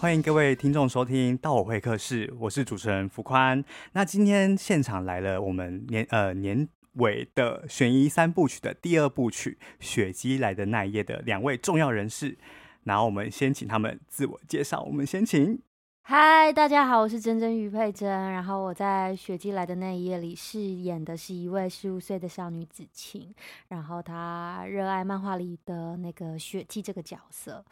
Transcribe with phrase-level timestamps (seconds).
[0.00, 3.64] 欢迎各位听众收听《到我会客室》，我是主持人福宽。
[3.94, 12.38] 那今天现场来了我们年呃年尾的悬疑三部曲的第二部曲《雪姬来的那一夜》的两位重要人士，
[12.84, 14.84] 然后我们先请他们自我介绍。
[14.84, 15.60] 我们先请，
[16.02, 18.08] 嗨，大家好，我是珍珍于佩珍。
[18.08, 23.34] 然后我在《雪姬来的那一夜》里饰演的是一位十五岁的少女子晴，
[23.66, 27.64] 然后她热爱漫画里的那个雪姬这个角色。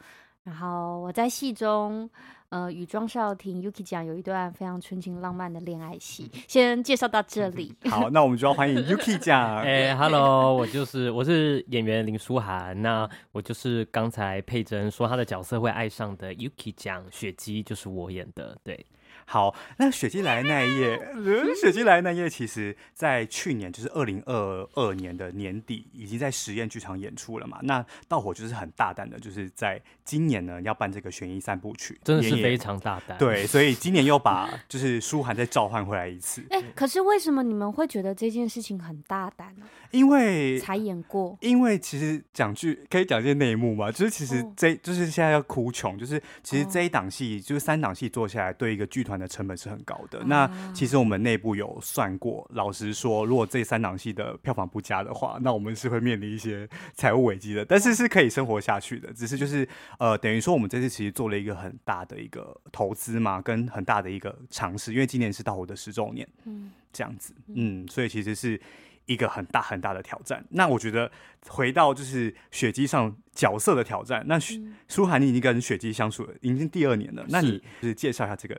[0.47, 2.09] 然后我在戏中，
[2.47, 7.75] 呃，与庄少廷 Yuki 讲有一段非常纯情浪漫的恋爱戏，先介绍到这里。
[7.89, 9.57] 好，那我们就要欢迎 Yuki 讲。
[9.57, 18.85] 哎，Hello，我就是我是演员林书涵，那我就是刚才佩珍说她的角色会爱上的 Yuki 讲雪姬，就是我演的，对。
[19.29, 20.97] 好，那雪姬来那一夜，
[21.59, 27.59] 雪姬来那一夜，其实在去年，就是二零二二年的年底，已经在实验剧场演出了嘛。
[27.63, 33.17] 那盗火就是很大胆的，就是在今年呢要办这个悬疑三部曲，真的是非常大胆。
[33.17, 36.41] 对，所以今年又把就是舒涵再召唤回来一次。
[36.49, 39.65] 哎、欸，可是为什么你们会觉得这件事情很大胆呢？
[39.91, 50.19] 因为才演过，因为其实讲剧可以讲一些内幕嘛，就是其实这、哦、就是现在要哭穷，就是其实这一档戏、哦、就是三档戏做下来，对一个剧团的成本是很高的。
[50.23, 57.65] 嗯、那其实我们内部有算过，老实说，如果这三档戏的票房不佳的话，那我们是会面临一些财务危机的。
[57.65, 59.67] 但是是可以生活下去的，只是就是
[59.99, 68.59] 呃，等于说我们这次其实做了一个很大的一个投资嘛，跟很大的一个尝试，因为今年是到我的十周年，嗯，这样子，嗯，所以其实是。
[69.07, 70.45] 一个很大很大的挑战。
[70.51, 71.11] 那我觉得
[71.49, 74.23] 回到就是雪姬上角色的挑战。
[74.27, 74.39] 那
[74.87, 77.25] 舒涵，你已经跟雪姬相处了已经第二年了。
[77.29, 78.55] 那你就是介绍一下这个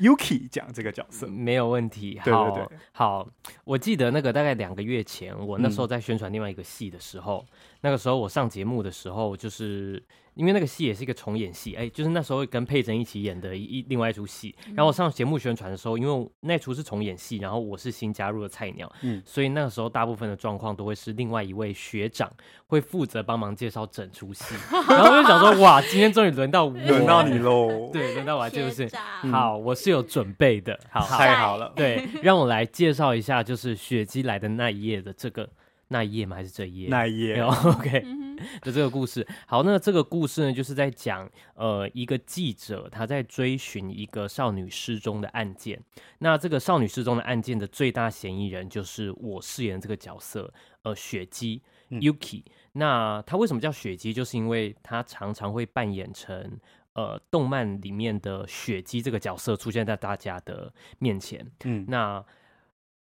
[0.00, 2.18] Yuki 讲这个角色，没有问题。
[2.18, 3.28] 好对对对，好。
[3.64, 10.02] 我记得那个大概两个月前，我那时候在宣传另外一个戏的时候，嗯、那个时候我上节目的时候就是。
[10.38, 14.54] 因为那个戏也是一个重演戏，哎，就是那时候跟佩珍一起演的一另外一出戏。
[14.68, 22.30] 然后我上节目宣传的时候，因为那出是重演戏，然后我是新加入的菜鸟，嗯，所以那个时候大部分的状况都会是另外一位学长
[22.68, 24.54] 会负责帮忙介绍整出戏。
[24.88, 27.90] 然后我就想说，哇，今天终于轮到我，轮到你喽！
[27.92, 28.88] 对，轮到我，就是
[29.32, 31.72] 好，我是有准备的，好，太好了。
[31.74, 35.48] 对，让我来介绍一下，就是雪姬来的那一夜的这个。
[35.88, 36.36] 那一夜吗？
[36.36, 36.88] 还是这一夜？
[36.88, 37.40] 那一夜。
[37.40, 38.04] OK，
[38.62, 39.26] 就这个故事。
[39.46, 45.80] 好，那这个故事呢，就是在讲呃一个记者他在追寻一个少女失踪的案件。
[46.18, 52.42] 那这个少女失踪的案件的最大嫌疑人就是我饰演的这个角色，呃，雪姬 Yuki。
[52.72, 54.12] 那他为什么叫雪姬？
[54.12, 56.60] 就是因为他常常会扮演成
[56.92, 61.50] 呃动漫里面的雪姬这个角色出现在大家的面前。
[61.64, 62.22] 嗯，那。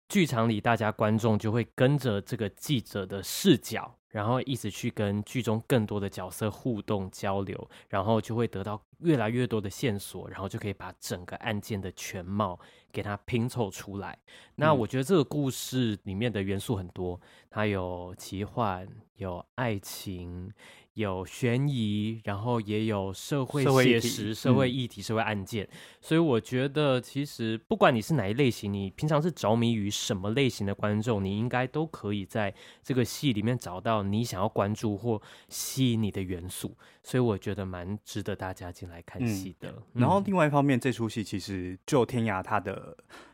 [0.09, 12.59] 剧场里，大家观众就会跟着这个记者的视角，然后一直去跟剧中更多的角色互动交流，然后就会得到越来越多的线索，然后就可以把整个案件的全貌
[12.97, 14.19] 给它拼凑出来。
[14.55, 17.21] 那我觉得这个故事里面的元素很多，
[17.51, 20.51] 它有奇幻，有爱情。
[20.97, 35.21] 有悬疑，然后也有社会写实、社会议题、社会案件，嗯、所以我觉得其实不管你是哪一类型，你平常是着迷于什么类型的观众，你应该都可以在这个戏里面找到你想要关注或
[35.51, 39.69] 吸引你的元素，所以我觉得蛮值得大家进来看戏的。
[39.93, 42.86] 嗯、然后另外一方面，这出戏其实就天涯他的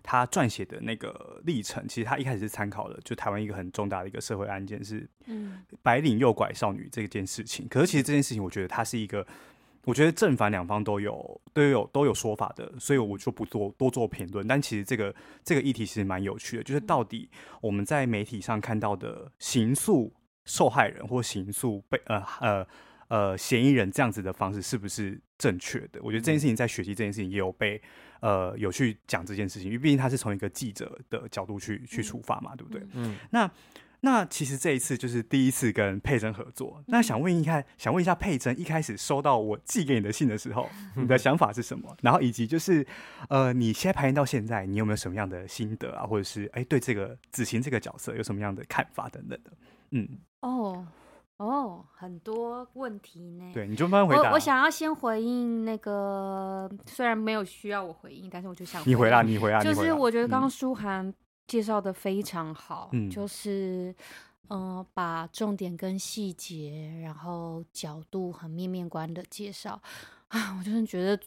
[0.02, 7.66] 他撰写的那个历程，其实他一开始是参考了就台湾一个很重大的一个社会案件，是嗯白领诱拐少女这件事情。
[7.68, 9.26] 可是其实这件事情，我觉得它是一个，
[9.84, 14.46] 我觉得正反两方都有都有都有说法的，所以我就不做多做评论。
[14.46, 17.28] 但其实这个这个议题其实蛮有趣的，就是到底
[17.60, 20.12] 我们在媒体上看到的刑诉
[20.44, 22.66] 受害人或刑诉被呃呃
[23.08, 26.00] 呃嫌疑人这样子的方式是不是正确的？
[26.02, 27.80] 我觉得这件事情在学习这件事情也有被
[28.22, 32.82] 呃有去讲这件事情，因为毕竟他是从一个记者的角度去去出发嘛，对不对？
[32.94, 33.50] 嗯，那。
[34.04, 36.82] 那其实这一次就是第一次跟佩珍合作。
[36.88, 41.96] 那想问一下，想问一下佩珍，一开始收到我寄给你的信的时候，你的想法是什么？
[42.02, 42.84] 然后以及就是，
[43.28, 46.04] 呃，你现在排练到现在，你有没有什么样的心得啊？
[46.04, 49.52] 或者是哎，对这个子晴这个角色有什么样的看法等等的？
[49.92, 50.08] 嗯，
[50.40, 50.84] 哦
[51.42, 53.50] 哦，很多问题呢。
[53.52, 54.30] 对，你就慢慢回答。
[54.30, 61.12] 我，我想要先回应那个，虽然没有需要我回应，但是我就想你回答，你回答，就是我觉得刚刚舒涵。
[61.48, 63.94] 介绍的非常好，嗯，就是，
[64.48, 69.78] 嗯、呃，把重点跟细节，然后角度很面面观的介绍
[70.28, 71.20] 啊， 我就是觉得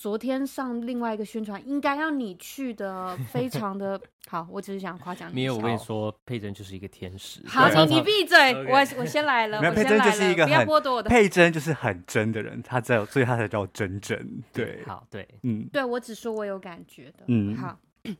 [0.00, 4.48] 昨天上另外一个宣传，应该要你去的，非常的 好。
[4.50, 5.34] 我只是想夸奖你。
[5.34, 7.46] 没有，我跟你说，佩珍就是一个天使。
[7.46, 9.60] 好，你你闭嘴，我我先来了。
[9.74, 11.10] 佩珍就是一个不要剥夺我的。
[11.10, 14.42] 佩珍就是很真的人，他在，所以他才叫真真。
[14.54, 17.24] 对，好，对，嗯，对我只说我有感觉的。
[17.26, 17.78] 嗯，好。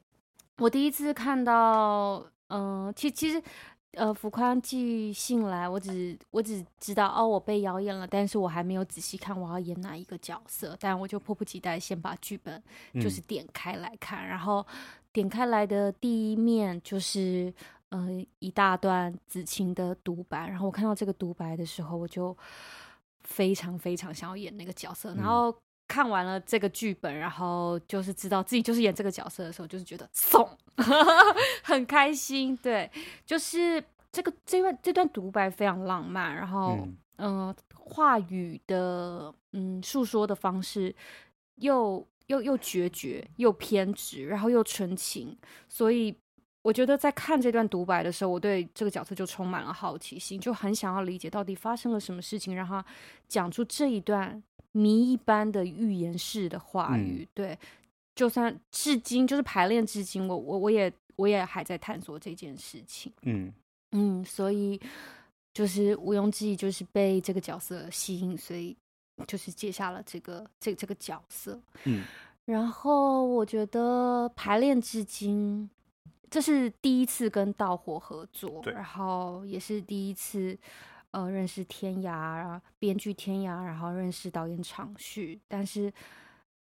[0.58, 3.42] 我第一次看到，嗯，其其实。
[3.94, 12.62] 呃，福宽寄信来，我只我只知道哦，我被谣言了，但是我还没有仔细看我要演哪一个角色，但我就迫不及待先把剧本
[12.94, 14.64] 就是点开来看，嗯、然后
[15.12, 17.52] 点开来的第一面就是
[17.88, 18.08] 呃
[18.38, 22.36] 一大段子晴的独白，然后我看到这个独白的时候，我就
[23.24, 25.52] 非常非常想要演那个角色，然后。
[25.90, 30.48] 看完了这个剧本，然后就是知道自己就是演这个角色的时候，就是觉得 送，
[31.64, 32.56] 很开心。
[32.58, 32.88] 对，
[33.26, 33.82] 就是
[34.12, 40.94] 这个这段这段独白非常浪漫，然后嗯、呃，话语的嗯诉说的方式
[41.56, 45.36] 又又又决绝又偏执，然后又纯情，
[45.68, 46.16] 所以
[46.62, 52.84] 我觉得在看这段独白的时候，我对这个角色就充满了好奇心，就很想要理解到底发生了什么事情，让他
[53.26, 54.40] 讲出这一段。
[54.72, 57.58] 谜一般的预言式的话语，嗯、对，
[58.14, 63.52] 就算至今就是排练至今，我我我也我也还在探索这件事情，嗯。
[63.92, 64.80] 嗯，所以
[65.52, 68.76] 就是毋庸置疑，就是被这个角色吸引，所以
[69.26, 72.04] 就是接下了这个这这个角色，嗯，
[72.44, 75.68] 然后我觉得排练至今，
[76.30, 80.56] 这是第一次跟盗火合作，然后也是第一次。
[81.12, 85.40] 呃，认识天涯，然后编剧天涯，然后认识导演场旭。
[85.48, 85.92] 但是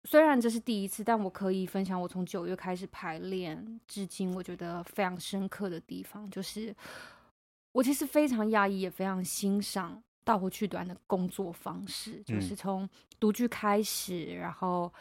[0.02, 6.75] 虽然这是第一次，但我可以分享我从九月开始排练至今，我觉得非常深刻的地方，就是
[7.70, 12.88] 我其实非常讶异，也非常欣赏盗火剧团的工作方式，就是从
[13.20, 14.92] 读剧开始，然后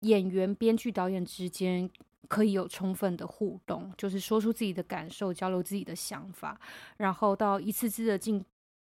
[0.00, 1.88] 演员、编剧、导演之间
[2.26, 6.58] 可以有充分的互动，就是说出自己的感受，交流自己的想法，
[6.96, 8.42] 然后到一次次的进。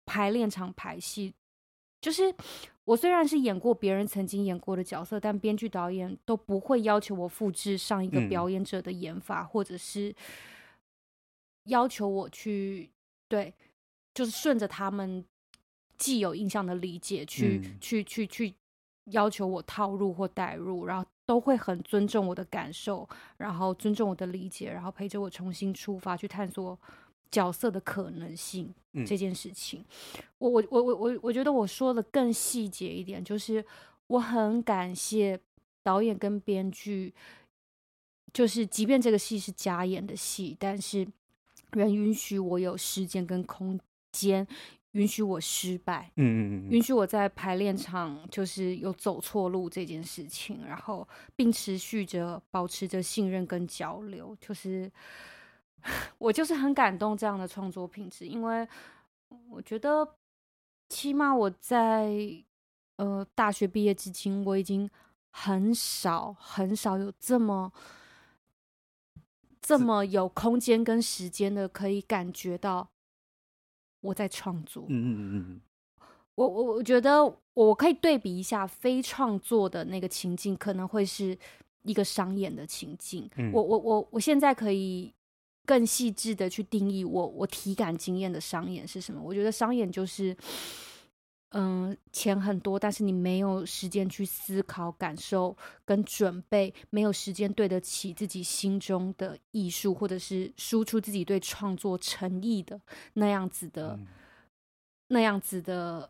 [0.08, 1.34] 排练场排戏，
[2.02, 2.34] 就是
[2.86, 10.16] 我虽然是演过别人曾经演过的角色，但编剧导演都不会要求我复制上一个表演者的演法，嗯、或者是
[11.66, 12.90] 要求我去
[13.28, 13.54] 对，
[14.14, 15.26] 就是顺着他们
[15.98, 18.56] 既有印象的理解去、嗯、去去去
[19.12, 26.80] 要求我套入或代入，然后都会很尊重我的感受，然后尊重我的理解，然后陪着我重新出发去探索。
[27.30, 28.74] 角色的可能性
[29.06, 29.84] 这件事情，
[30.16, 33.64] 嗯、我我我我我我觉得我说的更细节一点，就是
[34.08, 35.40] 我很感谢
[35.84, 37.14] 导演跟编剧，
[38.34, 41.08] 就是即便这个戏是加演的戏，但是
[41.72, 43.80] 仍允许我有时间跟空
[44.12, 44.48] 间，
[44.94, 54.92] 允许我失败，嗯嗯嗯，允许我在排练场就是有走错路这件事情，然后并持续着保持着信任跟交流，就是。
[56.18, 58.68] 我就是很感动这样的创作品质，因为
[59.50, 60.08] 我觉得
[60.90, 62.12] 起码我在
[62.98, 64.90] 呃大学毕业至今，我已经
[65.30, 67.72] 很少很少有这么
[69.62, 72.90] 这么有空间跟时间的可以感觉到
[74.02, 74.86] 我在创作。
[74.88, 75.62] 嗯嗯嗯嗯。
[76.36, 81.38] 我我我觉得我可以对比一下非创作的那个情境，可能会是
[81.84, 83.30] 一个商演的情境。
[83.36, 83.52] 嗯。
[83.52, 85.14] 我我我我现在可以。
[85.68, 89.22] 更细致的去定义我我体感经验的商演是什么？
[89.22, 90.34] 我觉得商演就是，
[91.50, 102.80] 嗯，钱很多，但是你没有时间去思考、感受跟准备，没有时间对得起自己心中的艺术，或者是输出自己对创作诚意的
[103.16, 104.08] 那样子的、嗯、
[105.10, 106.10] 那样子的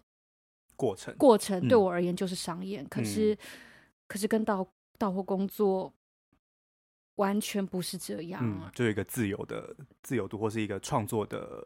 [0.76, 1.16] 过程。
[1.18, 3.36] 过程对我而言就是商演，嗯、可是
[4.08, 4.68] 可是跟到
[5.00, 5.92] 到货工作。
[7.18, 11.64] 完全不是这样，嗯，就有一个自由的自由度，或是一个创作的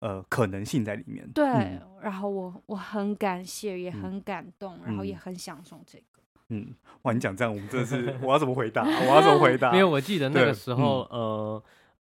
[0.00, 1.26] 呃可能性在里面。
[1.32, 6.04] 对，嗯、然后我我很感谢，也很感动，嗯、然后也很享受这个。
[6.48, 8.82] 嗯，哇，你讲这样，我们真的是， 我要怎么回答？
[8.84, 9.72] 我要怎么回答？
[9.72, 11.62] 因为，我记得那个时候，嗯、呃。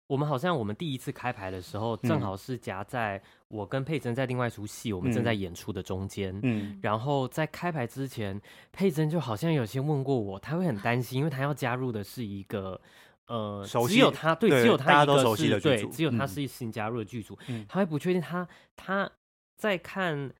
[0.08, 6.36] 我们好像我们第一次开牌的时候，正好是夹在我跟佩珍在另外一出戏，我们正在演出的中间。
[6.42, 8.40] 嗯，然后在开牌之前，
[8.72, 12.80] 佩珍就好像有先问过我，他会很担心，因为他要加入的是一个
[13.26, 17.38] 呃，只有他对，只有他一个是对，只有他是新加入的剧组，
[17.68, 19.10] 他会不确定他他
[19.56, 20.32] 在看，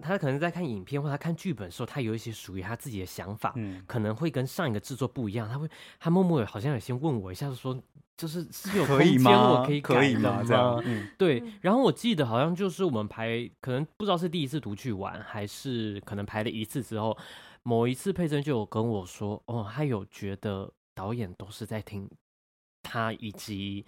[0.00, 3.54] 他可能在看影片或他看剧本的时候，他有一些属于他自己的想法，
[3.86, 5.46] 可能会跟上一个制作不一样。
[5.46, 5.68] 他会
[6.00, 7.78] 他默默好像有先问我一下，说。
[8.16, 10.42] 就是是有空间，我可以改的吗？
[10.46, 11.42] 这样，嗯，对。
[11.60, 17.16] 然后我记得好像就是我们排，可能不知道是第一次读去玩，还是可能排了一次之后，
[17.62, 22.08] 某一次佩珍就有跟我说，哦，他有觉得导演都是在听
[22.82, 23.84] 他以及。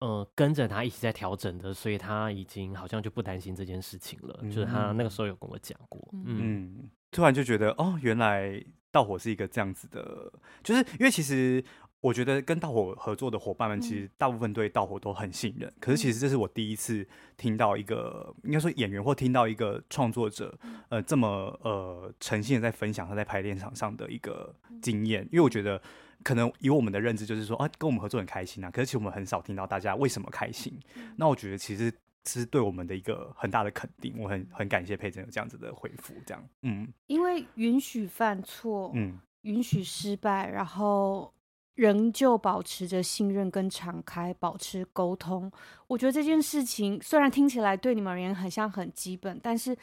[0.00, 4.38] 呃，跟着他一起在调整的，所以他已经好像就不担心这件事情了。
[4.40, 10.32] 嗯、就是他那个时候有跟我讲过，嗯，嗯，突然就觉得哦，原来盗火是一个这样子的，
[10.64, 11.62] 就是因为其实
[12.00, 15.68] 我觉得跟盗火合作的伙伴们，其实大部分对盗火都很信任。
[15.68, 21.28] 嗯、可是其实这是我第一次听到一个，应该说演员或听到一个创作者，呃，这么
[21.62, 25.80] 呃诚信的在分享他在排练场上的一个经验，因为我觉得。
[26.22, 28.70] 可能以我们的认知就是说啊，跟我们合作很开心啊。
[28.70, 30.78] 可是其实我们很少听到大家为什么开心。
[30.94, 31.90] 嗯、那我觉得其实
[32.26, 34.14] 是对我们的一个很大的肯定。
[34.18, 41.32] 我很很感谢佩珍有这样子的回复，这样嗯，因为允许犯错，嗯，允许失败，然后
[41.80, 45.50] 仍旧保持着信任跟敞开，保持沟通。
[45.86, 49.74] 我觉得这件事情虽然听起来对你们而言很像很基本，但是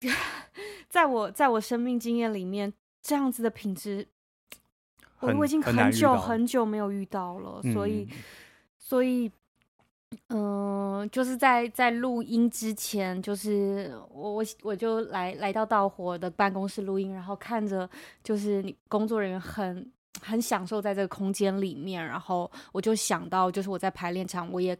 [0.88, 4.08] 在我在我生命经验里面，这样子的品质。
[5.20, 8.06] 我我已经很久很久没有遇到了，嗯、所以，
[8.78, 9.30] 所以，
[10.28, 17.88] 嗯、呃，就是在在录音之前，就是我我我就来来到道火的办公室录音，然后看着
[18.22, 19.90] 就是你工作人员很
[20.24, 24.76] 很享受在这个空间里面，然后我就想到，就是我在排练场，我也。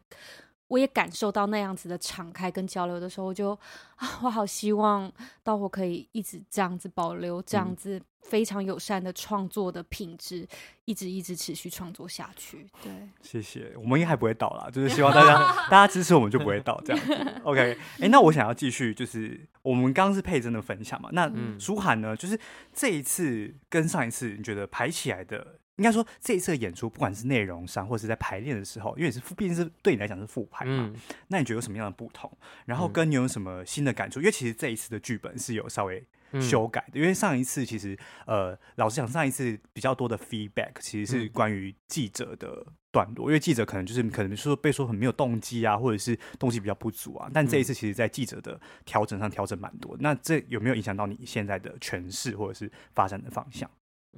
[0.67, 3.51] 我也感受到那样子的敞开跟交流的时候，我就
[3.97, 10.49] 啊，我好希望到我可以一直这样子保留这样子非常友善的创作的品质，嗯、
[10.87, 12.67] 一直一直持续创作下去。
[12.83, 13.73] 对，谢谢。
[13.77, 15.39] 我们应该还不会倒啦，就是希望大家
[15.71, 17.07] 大家支持我们就不会倒这样。
[17.45, 22.39] OK，哎、欸，那我想要继续，就是我们刚刚是佩珍的分享嘛，那舒涵呢，就是
[22.73, 25.59] 这一次跟上一次，你觉得排起来的？
[25.77, 30.97] 应该说，这一次的演出，不管是内容上，或者是在排练的时候，因为是毕竟是对你来讲是复排嘛，嗯、
[31.29, 32.31] 那你觉得有什么样的不同？
[32.65, 34.21] 然后跟你有什么新的感触？
[34.21, 36.05] 嗯、因为其实这一次的剧本是有稍微
[36.41, 47.29] 修改的，嗯、因为上一次其实呃，老实讲，上一次比较多的 feedback 其实是关于记者的段落，嗯、因为记者可能就是可能说被说很没有动机啊，或者是动机比较不足啊。
[47.35, 49.97] 但这一次其实，在记者的调整上调整蛮多。
[49.99, 53.69] 那这有没有影响到你现在的诠释或者是发展的方向？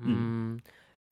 [0.01, 0.57] 嗯。
[0.57, 0.61] 嗯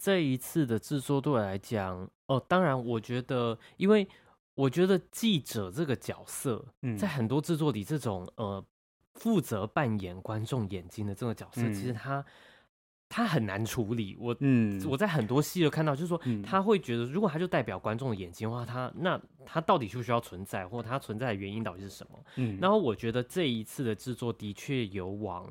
[0.05, 4.07] 这一次的制作对我来讲，哦，当然，我觉得，因为
[4.55, 8.63] 我觉得记者这个角色，嗯，在很多制作里，这种呃，
[9.15, 12.23] 负责扮演观众眼睛的这个角色，嗯、其实他
[13.09, 14.15] 他很难处理。
[14.21, 22.23] 我嗯，我在很多戏都看到，就是说他会觉得，如果他就代表观众的眼睛的话，他那他到底需不需要存在，或他存在的原因到底是什么？
[22.37, 25.51] 嗯，然后我觉得这一次的制作的确有往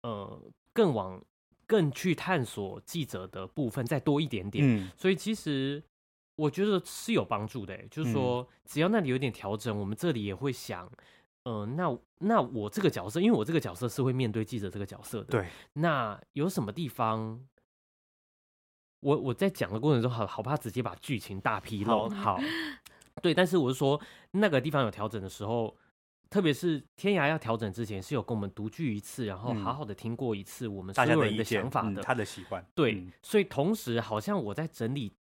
[0.00, 0.40] 呃
[0.72, 1.22] 更往。
[1.70, 5.80] 更去探索记者的部分再多一点点，嗯，所以其实
[6.34, 10.90] 我觉得是有帮助的，就是说只要那里有点调整，我们这里也会想，
[11.44, 17.40] 呃，那那我这个角色，因为我这个角色是会面对记者这个角色的，对，那有什么地方，
[18.98, 22.40] 我我在讲的过程中，好好怕直接把剧情大披露，好，好，
[23.22, 24.00] 对，但是我是说
[24.32, 25.76] 那个地方有调整的时候。
[26.30, 32.64] 特别是天涯要调整之前，是有跟我们独居一次，然后好好的听过一次我们所有人的想法的，他的习惯。
[32.72, 35.12] 对，嗯、所以同时好像我在整理，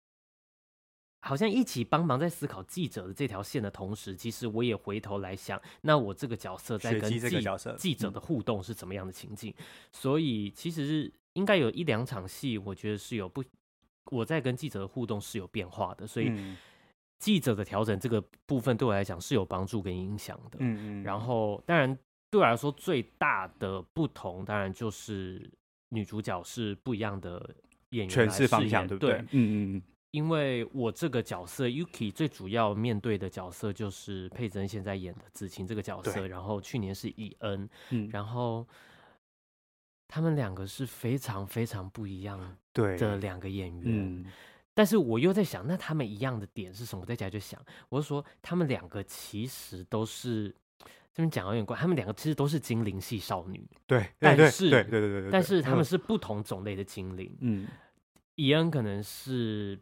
[1.21, 7.19] 好像一起帮忙在思考记者的这条线的同时，其实我也回头来想，那我这个角色在跟记
[7.75, 9.51] 记者的互动是怎么样的情境？
[9.57, 13.43] 嗯、所以其实是应该有一两场戏，我觉得是有不
[14.11, 16.31] 我在跟记者的互动是有变化的，所以。
[17.19, 21.03] 嗯记者的调整这个部分对我来讲是有帮助跟影响的，嗯嗯。
[21.03, 21.97] 然后当然
[22.31, 25.51] 对我来说最大的不同，当然就是
[25.89, 27.53] 女主角是不一样的
[27.89, 29.17] 演员诠释方向，对不对？
[29.17, 29.83] 嗯，嗯嗯。
[30.11, 38.65] 因为我这个角色 Yuki 最主要面对的角色就是佩珍现在演的子晴这个角色，然后去年是伊恩，嗯，然后
[40.07, 44.25] 他们两个是非常非常不一样的两个演员。
[44.73, 47.01] 但是我又在想，那他们一样的点是什么？
[47.01, 47.59] 我在家就想，
[47.89, 50.49] 我就说他们两个其实都是
[51.13, 57.67] 这边讲有点怪，他们两个其实都是精灵系少女，对，但是对对对对，但是他们是不同种类的精灵，嗯，
[58.35, 59.79] 伊恩可能是。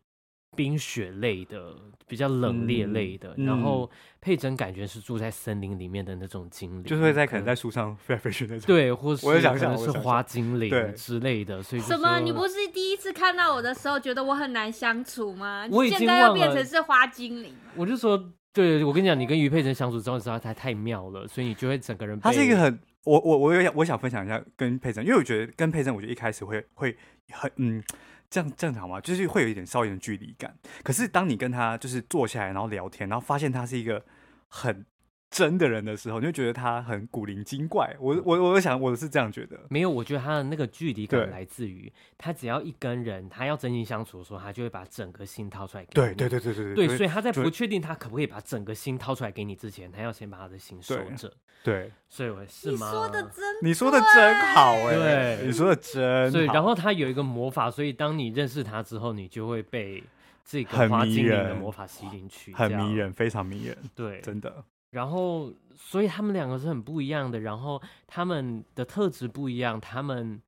[0.56, 1.75] 冰雪类的，
[2.08, 3.89] 比较冷冽类的，嗯、然后
[4.20, 11.62] 佩珍感觉是住在森林里面的那种精灵，就是会在可能在树上飞来飞去那种，对，或是可能是花精灵之类的。
[11.62, 12.20] 所以什么？
[12.20, 15.68] 你不是第一次看到我的时候觉得我很难相处吗？
[15.89, 22.20] 现在要变成是花精灵，我就说，对，我跟你讲，你跟于佩珍相处之后，实在太太妙了，所以你就会整个人。
[22.20, 26.98] 他是一个很，我我我有我想分享一下跟佩珍，因为我觉得跟佩珍，我觉得一开始会会
[27.32, 27.84] 很嗯。
[28.29, 29.00] 这样正常吗？
[29.01, 30.55] 就是会有一点稍微的距离感。
[30.84, 34.03] 可是当你跟他就是坐下来，然后聊天，然后发现他是一个
[34.48, 34.86] 很
[35.29, 37.96] 真的人的时候，你就觉得他很古灵精怪。
[38.00, 46.15] 我我我想我是这样觉得，没有，我觉得他的那个距离感来自于他只要一跟人，他要真心相处的时候，他就会把整个心掏出来给你。
[46.15, 51.31] 对对对对对对，对，所以他在不确定他可不可以把整个心掏出来给你之前，他要先把他的心收着。
[51.63, 52.88] 对，所以我是吗？
[52.88, 56.31] 你说的真，你说的真好哎，对，你说的真。
[56.31, 60.01] 所以然后他有一个魔法，所以当你认识他之后，你就会被
[60.46, 63.77] 这个花精灵的魔法吸进去，很迷人，非常迷人。
[63.93, 64.63] 对，真的。
[64.91, 67.39] 然后，所以他们两个是很不一样的。
[67.41, 70.41] 然后他们的特质不一样，他们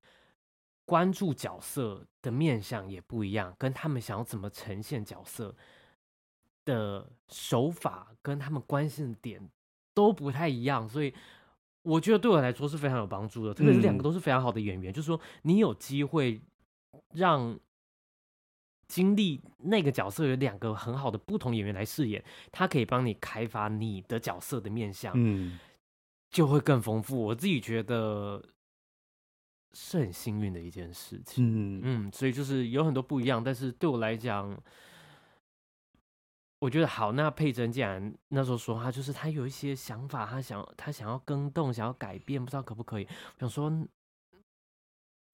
[0.85, 5.53] 关注角色的面相也不一样，跟他们想要怎么呈现角色
[6.65, 9.49] 的手法，跟他们关心的点
[9.93, 10.87] 都不太一样。
[10.87, 11.13] 所以
[11.83, 13.53] 我觉得对我来说是非常有帮助的。
[13.53, 16.41] 特别是两个都是非常好的演员，嗯、就是说你有机会
[17.13, 17.59] 让。
[18.89, 25.59] 经历那个角色有两个很好的不同演员来饰演，他可以帮你开发你的角色的面相，嗯，
[26.31, 27.21] 就会更丰富。
[27.21, 28.43] 我自己觉得
[29.73, 34.59] 是很幸运的一件事情，嗯嗯，所以就是有很多不一样，但是对我来讲，
[36.57, 37.11] 我觉得好。
[37.11, 43.07] 那佩珍既然那时候说他就是他有一些想法，他想他想要更动，想要改变，不知道可不可以。
[43.35, 43.87] 我想说。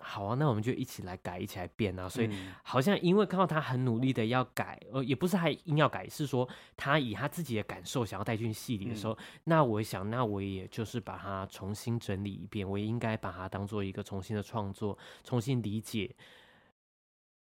[0.08, 2.08] 好啊，那我们就一起来改，一起来变啊！
[2.08, 2.30] 所以
[2.62, 6.48] 好像因为看到他很努力的要改，呃，也不是还硬要改，是说
[6.78, 16.16] 他以他自己的感受想要带进戏里的时候，嗯、那我想，那我也就是把它重新整理一遍，我也应该把它当做一个重新的创作，重新理解。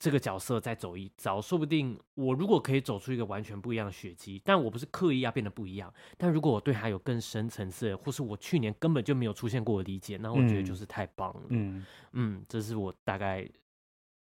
[0.05, 5.91] 这个角色再走一遭，说不定我如果可以走出一个完全不一样的雪姬，但我不是刻意要变得不一样。
[6.19, 11.43] 但如果我对他有更深层次，或是我去年根本就没有出现过的理解，那我觉得就是太棒了。
[11.49, 13.49] 嗯嗯，这是我大概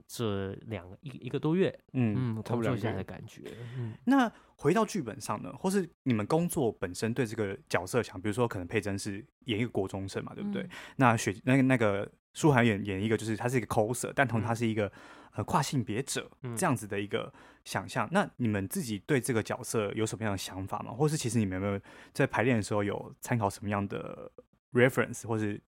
[0.06, 3.42] 这两个一一个多月，嗯嗯，工作下的感觉。
[3.78, 10.64] 嗯，那回到剧本上呢，或是你们工作本身对这个角色想，比如说可能佩珍是演一个国中生嘛，对不对？
[10.64, 14.92] 嗯、那雪那个那个舒涵演演一个就是他是一个 coser，但同时他是一个。
[15.34, 17.34] 呃，跨性别者这样子的一个
[17.64, 20.92] 想象，嗯、那你们自己对这个角色有什么样的想法吗？
[20.92, 21.80] 或是其实你们有没有
[22.12, 24.32] 在排练的时候有参考什么样的
[24.74, 25.62] reference，或是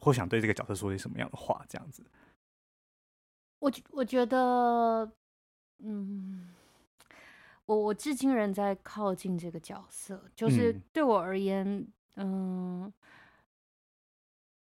[0.00, 1.64] 或想对这个角色说些什么样的话？
[1.68, 2.02] 这样子，
[3.58, 5.10] 我我觉得，
[5.80, 6.54] 嗯，
[7.66, 11.66] 我我至今仍在靠近这个角色，就是对我而言，
[12.16, 12.84] 嗯。
[12.84, 12.92] 嗯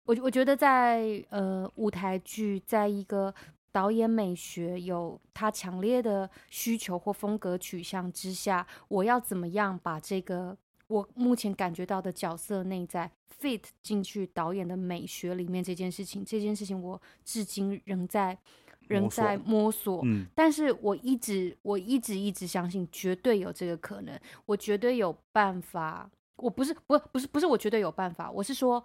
[0.05, 3.31] 我我觉得在呃舞台剧，在一个
[3.71, 18.37] 导演美学有他强烈的需求或风格取向之下，我要怎么样把这个我目前感觉到的角色内在 fit 进去导演的美学里面这件事情，这件事情我至今仍在
[18.87, 20.01] 仍在摸索。
[20.03, 26.09] 嗯，但是我一直我一直一直相信，绝对有这个可能，我绝对有办法。
[26.37, 28.83] 我不是不不是不是我绝对有办法，我是说。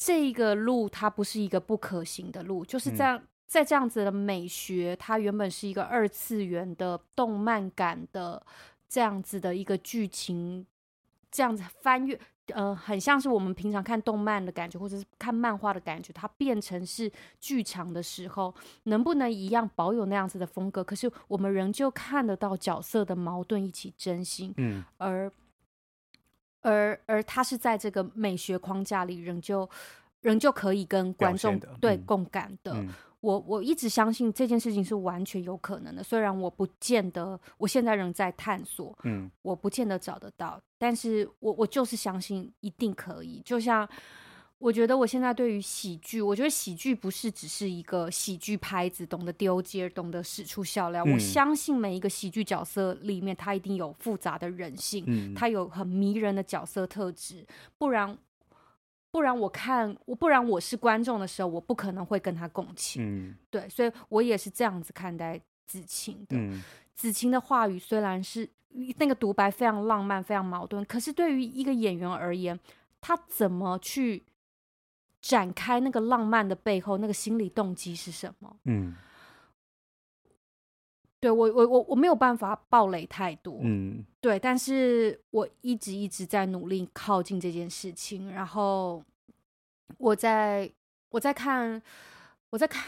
[0.00, 8.40] 这一个路，它不是一个不可行的路，就是这样，在这样子的美学，它原本是一个二次元的动漫感的
[8.88, 10.64] 这样子的一个剧情，
[11.30, 12.16] 这样子翻阅，
[12.54, 20.84] 呃，很像是我们平常看动漫的感觉，或者是看漫画的感觉，它变成是剧场的时候，能不能一样保有那样子的风格？
[20.84, 25.32] 可是我们仍旧看得到角色的矛盾一起真心，嗯，而。
[26.60, 29.66] 而而它是在这个美学框架里，仍旧
[30.20, 32.72] 仍旧可以跟观众对、嗯、共感的。
[32.74, 32.88] 嗯、
[33.28, 43.88] 我我一直相信这件事情是完全有可能的，虽然我不见得，我现在仍在探索，嗯，我不见得找得到，但是我我就是相信一定可以，就像。
[44.60, 51.04] 我觉得我现在对于喜剧，我觉得喜剧不是只是一个喜剧拍子，懂得丢接，懂得使出笑料。
[51.04, 57.46] 嗯、我相信每一个喜剧角色里面，他一定有复杂的人性，嗯、他有很迷人的角色特质。
[57.78, 58.18] 不然，
[59.10, 63.02] 不然我看我，不然我是观众的时候，我不可能会跟他共情。
[63.04, 66.36] 嗯、对，所以我也是这样子看待子晴的。
[66.36, 66.62] 嗯、
[66.94, 68.48] 子晴的话语虽然是
[68.98, 72.58] 那个独白非常浪漫，非常矛盾，可是对于一个演员而言，
[73.00, 74.24] 他怎么去？
[75.20, 78.56] 展开那个浪漫的背后，那个心理动机是什么？
[78.66, 78.94] 嗯，
[81.20, 83.58] 对我，我，我，我没有办法暴雷太多。
[83.62, 88.32] 嗯，对，但是我一直一直在努力靠近这件事情。
[88.32, 89.02] 然后
[89.96, 90.70] 我在
[91.10, 91.82] 我在看，
[92.50, 92.84] 我在看，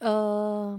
[0.00, 0.78] 呃，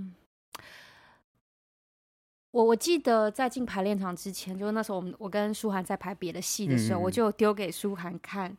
[2.51, 8.55] 我我记得在进排练场之前，就是那时候我们我跟舒涵在排别的戏的时候，嗯、我就丢给舒涵看。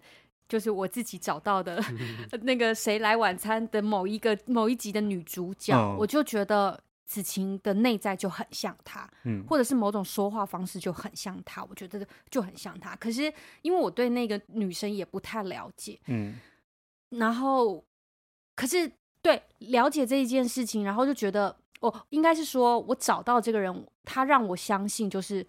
[0.49, 1.83] 就是我自己找到的
[2.43, 12.97] 那个《谁来晚餐》的某一个某一集的女主角，哦、我就觉得子晴的内在就很像他，嗯，或者是某种说话方式就很像他，我觉得就很像他。
[12.97, 16.39] 可是因为我对那个女生也不太了解，嗯，
[17.11, 17.85] 然后
[18.55, 25.47] 可是对了解这一件事情，然后就觉得，哦，应该是说我找到这个人，他让我相信，就是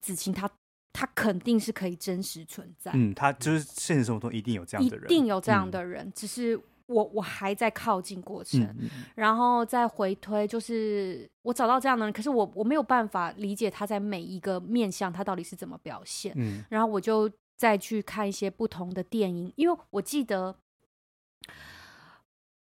[0.00, 0.50] 子晴他，
[0.92, 6.58] 他肯定是可以真实存在，嗯，他就是现实生活中一定有这样的人，一定有这样的人，嗯，只是。
[6.88, 20.56] 我我还在靠近过程，嗯、然后再回推，就是我找到这样的人，可是我我没有办法理解他在每一个面向他到底是怎么表现，嗯、然后我就再去看一些不同的电影，因为我记得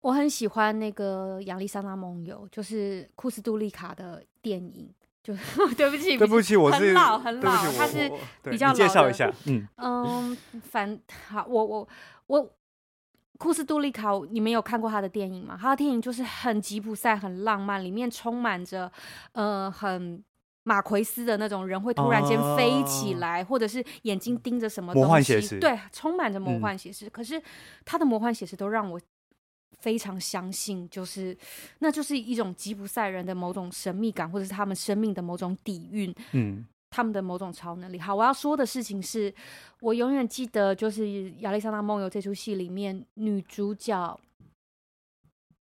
[0.02, 5.34] 我很喜欢那个亚历山大梦游，就是库斯杜利卡的电影，就
[5.74, 9.66] 对不起，对不起，我是很老很老，他是比较介绍一下，嗯。
[9.78, 11.88] 嗯，反好，我我
[12.26, 12.52] 我。
[13.42, 15.58] 我库斯杜利卡，你们有看过他的电影吗？
[15.60, 18.90] 他的电影就是很吉普赛、很浪漫，里面充满着
[19.32, 20.22] 呃很
[20.62, 27.06] 马奎斯的那种人会突然间飞起来，哦、或者是眼睛盯着什么东西，魔幻写实，对，充满着魔幻写实。
[27.06, 27.42] 嗯、可是
[27.84, 29.00] 他的魔幻写实都让我
[29.80, 31.36] 非常相信，就是
[31.80, 36.14] 那就是一种吉普赛人的某种神秘感，或者是他们生命的某种底蕴。
[36.30, 36.64] 嗯。
[36.92, 37.98] 他们的某种超能力。
[37.98, 39.34] 好，我要说的事情是，
[39.80, 41.04] 我永远记得，就是
[41.38, 44.20] 《亚历山大梦游》这出戏里面，女主角，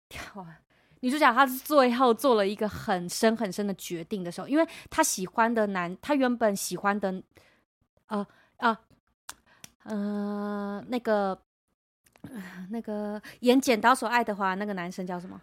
[0.09, 0.61] 跳啊，
[1.01, 7.23] 女主角她是最后做了一个很深很深的决定的时候，因为她喜欢的男，她原本喜欢的，
[8.09, 8.81] 呃啊，
[9.85, 11.41] 呃，那个，
[12.71, 15.41] 那个演《剪刀手爱德华》那个男生叫什么？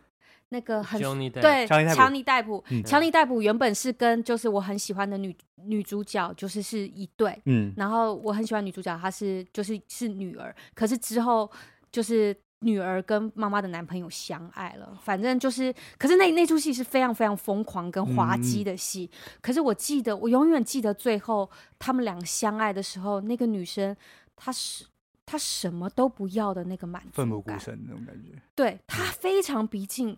[0.53, 0.99] 那个很
[1.31, 5.33] 对，强尼戴普，强尼戴普原本是跟就是我很喜欢的女
[5.63, 11.49] 女主角，就是是一对，嗯，然后我很喜欢女主角，她是就是是女儿，可是之后
[11.89, 23.95] 就是女儿跟妈妈的男朋友相爱了，反正就是，可是那那出戏是非常非常疯狂跟滑稽的戏，嗯、可是我记得我永远记得最后他们俩相爱的时候，那个女生
[24.35, 24.83] 她是
[25.25, 30.17] 她什么都不要的那个满足感，奋不顾身那种感觉，对她非常逼近。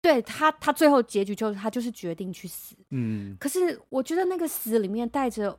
[0.00, 2.76] 对他，他最后结局就是他就是决定去死。
[2.90, 5.58] 嗯，可是我觉得那个死里面带着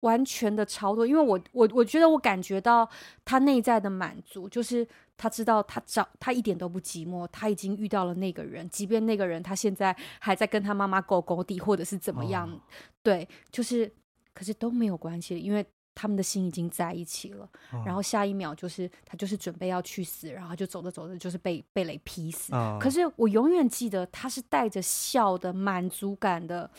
[0.00, 2.88] 完全的超脱，因为我我我觉得我感觉到
[3.24, 12.60] 他内在的满足，就是他知道他找他一点都不寂寞，他已经遇到了那个人，即便那个人他现在还在跟他妈妈勾勾地，或者是怎么样，哦、
[13.02, 13.92] 对，就是
[14.32, 15.64] 可是都没有关系，因为。
[16.00, 22.54] 他们的心已经在一起了，哦、然后下一秒就是他就是准备要去死，然后就走着走着就是被被雷劈死。
[22.54, 26.70] 哦、可是我永远记得他是带着笑的满足感的，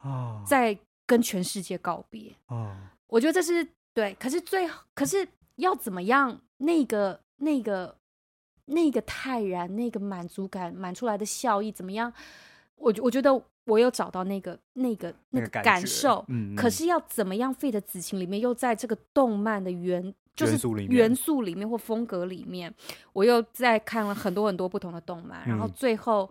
[0.00, 2.30] 哦、在跟全世界告别。
[2.48, 4.14] 哦、我觉得这是对。
[4.20, 6.38] 可是最可是要怎么样？
[6.58, 7.96] 那个那个
[8.66, 12.12] 那个泰然，那个满足感满出来的笑意怎么样？
[12.76, 13.42] 我我觉得。
[13.64, 17.52] 我有找到那个、那个、那个感受，嗯嗯、可是要怎么样？
[17.54, 22.72] 废的子晴里面又在这个动漫的元就是元素里面或风格里面，
[23.12, 26.28] 我又在看了很多很多不同的动漫，嗯、然后最后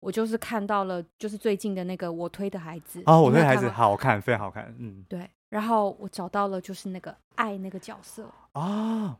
[0.00, 8.60] 我就是看到了，就是最近的那个我推的孩子哦，我推的孩子好看，非常好看，嗯，对，然后我找到了就是那个爱那个角色啊。
[8.62, 9.16] 哦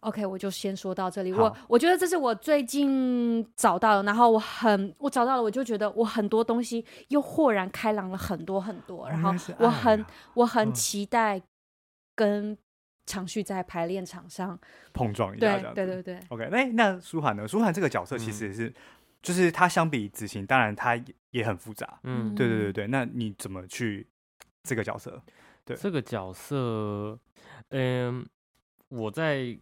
[0.00, 1.32] OK，我就先说到这里。
[1.32, 9.08] 我我觉得这是我最近找到的，然后我很我找到了，我就觉得我很多东西又豁然开朗了很多很多。
[9.08, 11.42] 然后我很、啊、我很期待
[12.14, 12.56] 跟
[13.06, 14.56] 常旭在排练场上
[14.92, 15.58] 碰撞一下。
[15.58, 16.20] 对对对对。
[16.28, 17.48] OK，那那舒涵呢？
[17.48, 18.74] 舒涵这个角色其实是、嗯、
[19.22, 20.96] 就是他相比子晴，当然他
[21.30, 21.98] 也很复杂。
[22.04, 22.86] 嗯，对对对对。
[22.86, 24.06] 那你怎么去
[24.62, 25.20] 这个角色？
[25.64, 27.18] 对这个角色，
[27.70, 28.24] 嗯，
[28.88, 29.58] 我在。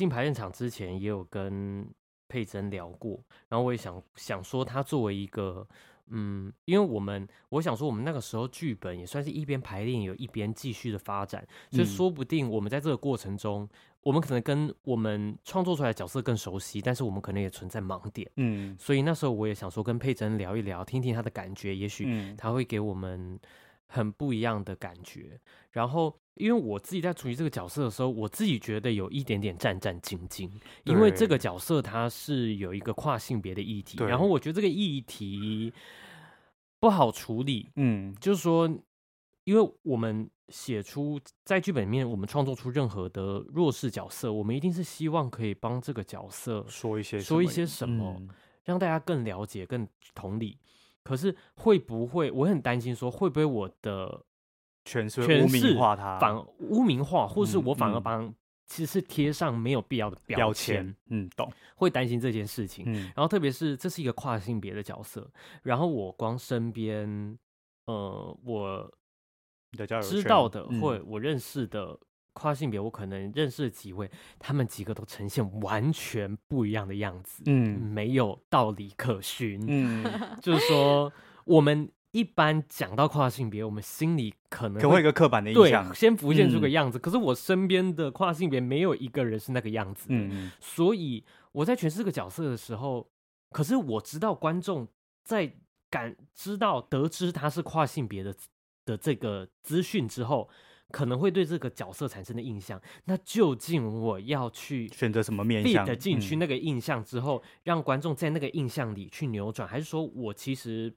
[0.00, 1.86] 进排练场之前也有跟
[2.26, 5.68] 佩珍聊过，然后我也想想说，他作为一个，
[6.06, 13.68] 嗯，因为我们我想说，我们那个时候剧本也算是一边排练，有一边继续的发展，所以说不定我们在这个过程中，
[14.00, 23.38] 我们可能跟我们创作出来的角色更熟悉，但是我们可能也存在盲点，嗯，所以那时候我也想说，跟佩珍聊一聊，听听他的感觉，也许他会给我们
[23.86, 25.38] 很不一样的感觉，
[25.72, 26.18] 然后。
[26.40, 30.50] 因为我自己在处理这个角色的时候，我自己觉得有一点点战战兢兢，
[30.84, 35.70] 因为这个角色它是有一个跨性别的议题，然后我觉得这个议题
[36.80, 37.68] 不好处理。
[37.76, 38.66] 嗯，就是说，
[39.44, 48.28] 因为我们写出在剧本里面，我们创作出任何的弱势角色，我们一定是希望可以帮这个角色说一些说一些什么，嗯、
[48.64, 50.58] 让大家更了解、更同理。
[51.04, 52.30] 可是会不会？
[52.30, 54.24] 我很担心说，会不会我的。
[54.84, 58.32] 全是污名化他，反污名化，或是我反而帮
[58.66, 60.94] 其实是贴上没有必要的标签。
[61.08, 62.84] 嗯，懂，会担心这件事情。
[62.86, 65.30] 嗯，然后特别是这是一个跨性别的角色，
[65.62, 67.38] 然后我光身边，
[67.86, 68.90] 呃，我
[70.02, 71.98] 知道的或者我认识的
[72.32, 80.04] 跨性别，我可能认识的几位，他们几个都呈现完全不一样的样子，嗯，没有道理可循，嗯，
[80.40, 81.12] 就是说
[81.44, 81.90] 我们。
[82.12, 86.98] 一般讲到跨性别，我们心里可能会，可能会有一个刻板的印象，对，先浮现出个样子。
[86.98, 93.08] 嗯、可是我身边的跨性别没有一个人是那个样子，嗯，所以我在诠释这个角色的时候，
[93.50, 94.88] 可是我知道观众
[95.22, 95.52] 在
[95.88, 98.34] 感知到得知他是跨性别的
[98.84, 100.48] 的这个资讯之后，
[100.88, 102.82] 可能会对这个角色产生的印象。
[103.04, 110.92] 那究竟我要去选择什么面向进去那个印象之后，嗯、让观众在那个印象里去扭转，还是说我其实？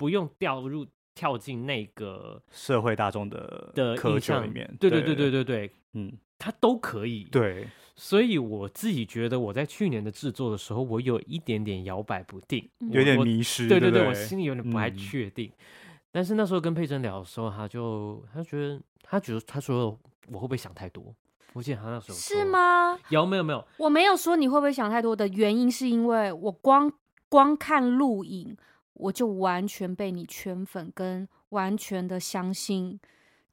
[0.00, 7.24] 不用掉入跳进那个社会大众的的窠臼里面，对对对对对对，嗯，他都可以。
[7.24, 13.68] 对，所以我自己觉得我在去年的制作的时候，我有一点点摇摆不定，有点迷失。
[13.68, 15.52] 对对对，我心里有点不太确定。
[16.10, 21.14] 但是那时候跟佩珍聊的时候，他就他觉得他觉得他说我会不会想太多？
[21.52, 22.98] 我记得他那时候是吗？
[23.10, 23.62] 有没有没有？
[23.76, 26.90] 我没有说你会不会想太多的原因，是因为我光
[27.28, 28.56] 光看录影。
[29.00, 33.00] 我就完全被你圈粉，跟完全的相信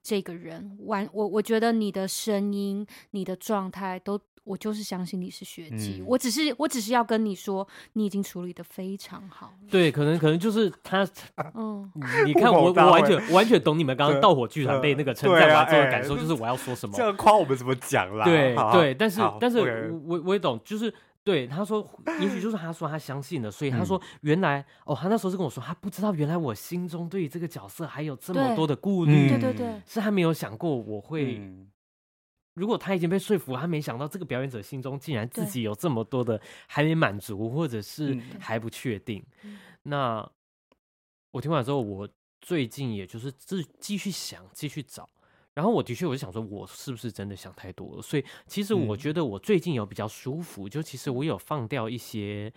[0.03, 0.77] 这个人。
[0.85, 5.97] 完，我我觉得你的声音、你的状态都，我就是相信你是学姐。
[5.99, 9.53] 嗯、我只是，我只是要跟你说，你已经处理的非常好。
[9.69, 11.07] 对，可能可能就是他，
[11.55, 11.91] 嗯，
[12.25, 18.25] 你看我我完全完全懂你们刚刚盗火剧团被那个称赞完之后的感受，就是我要说什么，这样夸我们怎么讲啦？
[18.25, 20.93] 对对，但是但是我我我也懂，就是。
[21.27, 21.85] 对，他说，
[22.21, 31.37] 也许就是他说他相信了，所以他说原来、嗯、哦，他那时候是跟我说，他不知道原来我心中对于这个角色还有这么多的顾虑，对对对，是他没有想过我会。
[31.39, 31.69] 嗯、
[32.53, 39.21] 如果他已经被说服，他没想到这个表演者心中竟然自己有这么多的还没满足，或者是还不确定。
[39.43, 40.31] 嗯、那
[41.31, 42.07] 我听完之后，我
[42.39, 45.09] 最近也就是自继续想，继续找。
[45.57, 48.01] 然后我的确，我就想说，我是不是真的想太多了？
[48.03, 52.53] 所以其实我觉得我最近有比较舒服，嗯、就其实我有放掉一些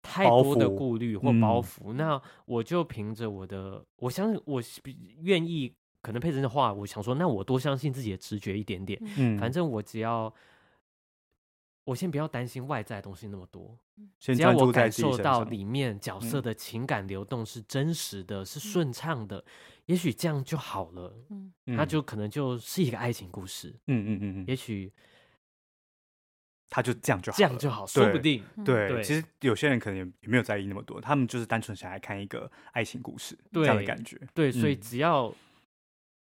[0.00, 1.92] 太多的顾虑或包袱。
[1.92, 4.62] 嗯、那我就凭着我的，我相信我
[5.18, 8.98] 愿意，可能佩珍的话，我想说，那我多相信自己的直觉一点点。
[9.18, 10.34] 嗯，反正我只要。
[11.84, 13.76] 我先不要担心外在的东西那么多，
[14.18, 19.42] 只要我感受到里面角色的情感流动是真实的，是顺畅的，
[19.90, 21.12] 也许这样就好了。
[21.30, 23.70] 嗯，它就可能就是一个爱情故事。
[23.88, 24.92] 嗯嗯嗯嗯，也许
[26.68, 28.44] 他就这样就好，这样就好，说不定。
[28.64, 34.16] 对，其实有些人可能也没有在意那么多，他们就是单纯想来看一个爱情故事这样的感觉。
[34.32, 35.34] 对，所以只要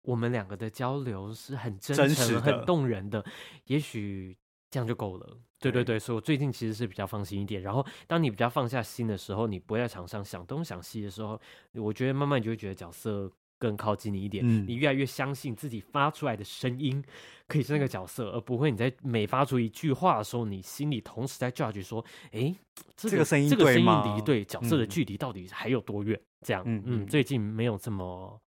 [0.03, 3.25] 我们两个的交流是很真诚、很动人的，
[3.67, 4.37] 也许。
[4.71, 7.63] 这样就够了，对对对，所以我最近其实是比较放心一点。
[7.63, 11.41] 然后，当你比较放下心的时候，你不会在场上想东想西的时候，
[11.75, 14.45] 我觉得慢慢你就会觉得角色更靠近你一点。
[14.47, 17.03] 嗯，你越来越相信自己发出来的声音
[17.47, 22.55] 可以是那个角色，而不会你在每发出一句话的时候，你心里同时在 judge 说：“哎，
[22.97, 28.41] 这个、这个声音这个声音离对角色的距离到底还有多远？”这样，嗯嗯，最近没有这么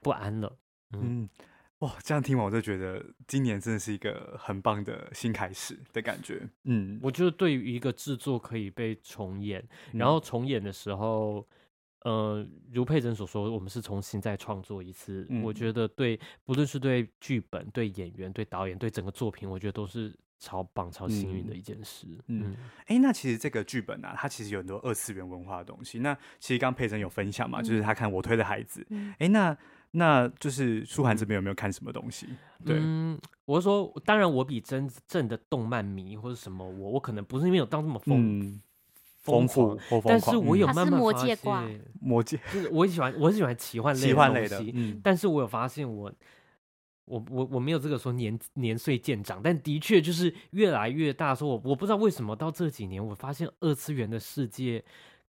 [0.00, 0.56] 不安了，
[0.92, 1.22] 嗯。
[1.22, 1.28] 嗯
[1.80, 6.40] 哇，这样听完我就觉得今年真的是一个很棒的新开始的感觉。
[6.62, 9.60] 嗯，我觉得对于一个制作可以被重演，
[9.92, 11.46] 嗯、然后重演的时候，
[12.04, 15.26] 呃，如佩珍所说，我们是重新再创作一次。
[15.28, 22.06] 嗯、我觉得对，不论是对剧本、对演员、对导演、对整个作品，我觉得都是超棒、超幸运的一件事。
[22.28, 25.98] 嗯，哎、嗯欸，那其实这个剧本啊，它其实有很多二次元文化的东西。
[25.98, 28.86] 那其实刚佩珍有分享嘛，嗯、就是他看我推的孩子。
[29.18, 29.56] 哎、那。
[29.96, 32.26] 那就是舒涵这边有没有看什么东西？
[32.64, 37.96] 对，嗯，我是说，当然我比真正的动漫迷或者什么，我我可能不是因为有当这么
[39.24, 41.38] 丰丰富，但是我有慢慢发现，
[42.00, 46.12] 魔戒，就是我喜欢，我是喜欢奇幻类的东西，嗯，但是我有发现我，
[47.06, 51.34] 我我我没有这个说年年岁渐长，但的确就是越来越大。
[51.34, 54.84] 说我我不知道为什么到这几年，我发现二次元的世界。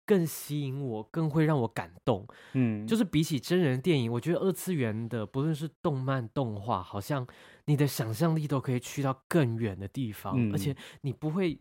[0.05, 2.27] 更吸引我，更会让我感动。
[2.55, 7.25] 嗯，就是比起真人电影，我觉得二次元的，不论是动漫、动画，好像
[7.67, 11.57] 你的想象力都可以去到更远的地方，嗯、而且你不会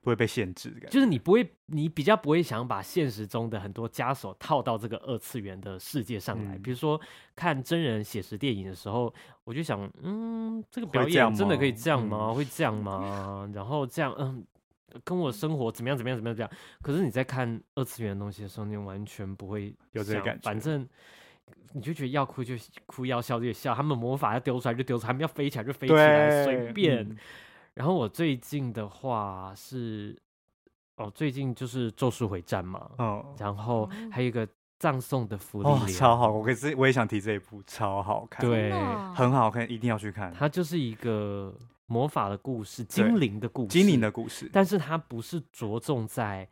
[0.00, 6.56] 不会被限制的感觉，就是你不会，你比较不会想把现实中的很多枷锁套到这个二次元的世界上来。
[6.56, 7.00] 嗯、比如说
[7.34, 9.12] 看真人写实电影的时候，
[9.44, 12.32] 我就想，嗯，这个表演真的可以这样吗？
[12.32, 13.44] 会这样吗？
[13.46, 14.44] 嗯、然后这样，嗯。
[15.04, 15.94] 跟我生活怎么样？
[15.94, 16.16] 怎么样？
[16.16, 16.34] 怎么样？
[16.34, 16.50] 这样。
[16.80, 20.40] 可是你在看二次元的东西的时候，你完全不会有这个感觉。
[20.42, 20.88] 反正
[21.74, 22.54] 你就觉得要哭就
[22.86, 27.06] 哭，要笑就笑，他们魔法要丢出来就丢出来，他们要飞起来就飞起来，随便。
[27.06, 27.16] 嗯、
[27.78, 30.20] 然后我最近的话是，
[30.96, 34.46] 哦，最近就是《咒术回战》嘛，嗯，然后还有一个
[34.80, 38.72] 葬送的福利莲，哦，超好，我可是我也想提这一部，超好看，对，
[39.14, 40.34] 很好看，一定要去看。
[40.36, 41.54] 它就是一个
[41.86, 46.48] 魔法的故事，精灵的故事，精灵的故事，但是它不是着重在。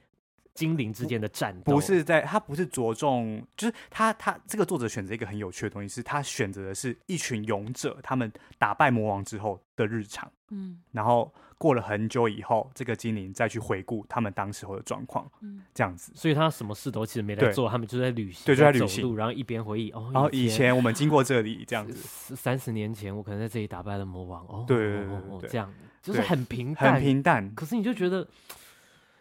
[0.56, 1.74] 精灵之间的战斗。
[1.74, 25.06] 不是在，他不是着重，就是他他这个作者选择一个很有趣的东西，是他选择的是一群勇者，他们打败魔王之后的日常，嗯，然后过了很久以后，这个精灵再去回顾他们当时候的状况，嗯，这样子，所以他什么事都其实没在做，他们就在旅行，对，就在旅行，然后一边回忆，哦，然后以前我们经过这里，这样子，三十年前我可能在这里打败了魔王，哦，对对
[25.40, 28.26] 对，这样就是很平淡，很平淡，可是你就觉得。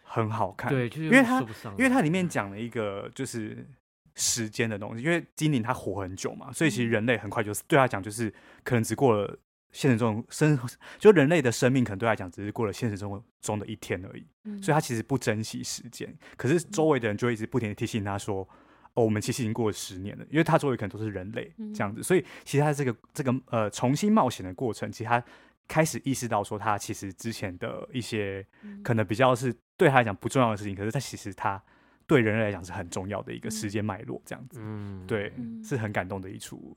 [0.08, 1.40] 很好看，对，就是、因为它
[1.76, 3.66] 因为它里面讲了一个就是
[4.14, 9.36] 时间的东西，因为精灵它活很久嘛，所以其实人类很快就死，对他讲就是可能只过了
[9.72, 10.58] 现实中生，
[10.98, 16.16] 就人类的生命可能对他讲只是过了现实中中的一天而已，嗯、所以他其实不珍惜时间。
[16.36, 18.48] 可是周围的人就一直不停的提醒他说
[18.94, 25.22] ：“哦，我们其实已经过了十年了。”因为他周围可能都是人类这样子，所以其实他这个这个呃重新冒险的过程，其实他。
[25.68, 28.46] 开始意识到说，他其实之前的一些
[28.82, 31.62] 可能比较是对他来讲不重要的事情，可是他其实他
[32.06, 35.32] 对人类来讲是很重要的一个时间脉络，这样子，嗯，对，
[35.64, 36.76] 是很感动的一出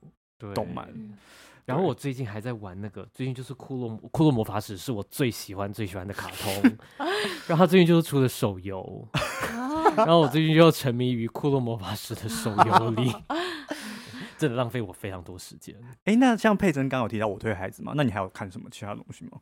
[0.56, 0.88] 动漫。
[1.66, 6.78] 然后我最近还在玩那个，最近就是《骷髅骷髅魔法使》是我最喜欢最喜欢的卡通，
[7.46, 9.08] 然后他最近就是出了手游，
[9.96, 13.14] 然后我最近就沉迷于《骷髅魔法使》的手游里。
[14.40, 15.76] 真的浪费我非常多时间。
[16.06, 17.94] 哎、欸，那像佩珍刚刚有提到我推孩子吗？
[17.96, 19.34] 那你还有看什么其他东西吗？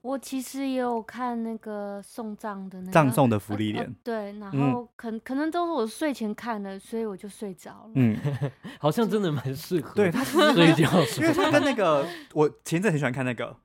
[0.00, 7.90] 我其实也有看那个送葬的那个葬送的芙莉莲、呃呃，对，然后可、嗯、可能都是我睡前看的，所以我就睡着了。
[7.94, 8.18] 嗯，
[8.80, 9.94] 好像真的蛮适合。
[9.94, 10.42] 对他睡
[10.72, 10.90] 觉，
[11.20, 13.56] 因为他跟那个我前阵很喜欢看那个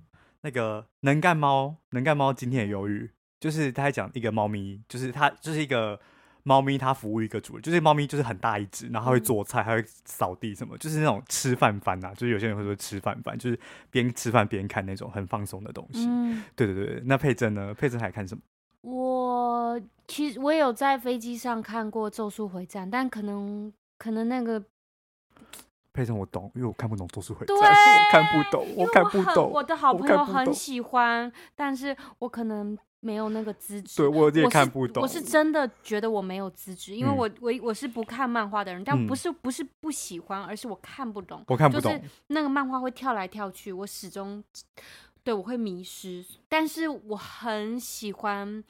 [0.41, 5.99] 那个能干猫，能干猫今天也忧郁，就是他在讲一个猫咪，就是他就是一个。
[6.47, 13.59] 猫咪它服务一个主人，就是猫咪就是很大一只，然后它会做菜，还会扫地什么，就是那种吃饭番呐，就是有些人会说吃饭番，就是
[13.91, 16.05] 边吃饭边看那种很放松的东西。
[16.07, 17.03] 嗯，对对对。
[17.05, 17.73] 那佩珍呢？
[17.73, 18.41] 佩珍还看什么？
[18.81, 24.63] 我其实我有在飞机上看过《咒术回战》，但可能可能那个
[25.91, 29.51] 佩珍我懂，因为我看不懂《咒术回战》，对， 我看不懂，我看不懂。
[29.51, 32.77] 我的好朋友很喜欢，但是我可能。
[32.99, 35.03] 没有那个资质，对我也看不懂。
[35.03, 41.43] 我是真的觉得我没有资质，因为我我我是不看漫画的人，但不是不是不喜欢，而是我看不懂。
[41.47, 44.43] 我看不懂，就是那个漫画会跳来跳去，我始终
[45.23, 46.25] 对我会迷失。
[46.49, 48.63] 但是我很喜欢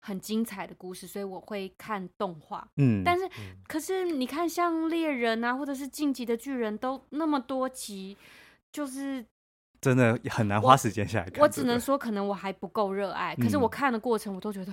[0.00, 2.66] 很精彩的故事，所以我会看动画。
[2.78, 3.28] 嗯，但是
[3.68, 8.16] 可是你看，像猎人啊，或者是晋级的巨人，都那么多集，
[8.72, 9.24] 就是。
[9.84, 11.34] 真的很难花时间下来看。
[11.40, 13.36] 我，我只能说，可能我还不够热爱。
[13.36, 14.72] 可是我看的过程，我都觉得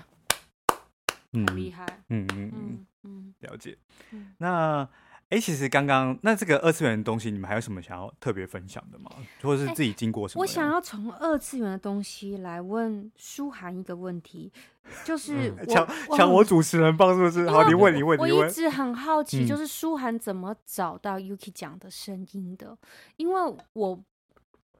[1.33, 1.85] 很厉害。
[2.07, 3.77] 嗯嗯嗯嗯，了解。
[4.37, 4.87] 那
[5.29, 9.11] 哎，其实刚刚那这个二次元的东西，你们还有什么想要特别分享的吗？
[9.41, 10.41] 或者是自己经过什么？
[10.41, 14.51] 我想要从二次元的东西来问舒涵一个问题，
[15.03, 17.49] 就是抢抢我主持人棒是不是？
[17.49, 18.17] 好，你问你问。
[18.17, 22.77] 我一直很好奇，就是舒涵怎么找到 Yuki 讲的声音的？
[23.17, 23.99] 因为我。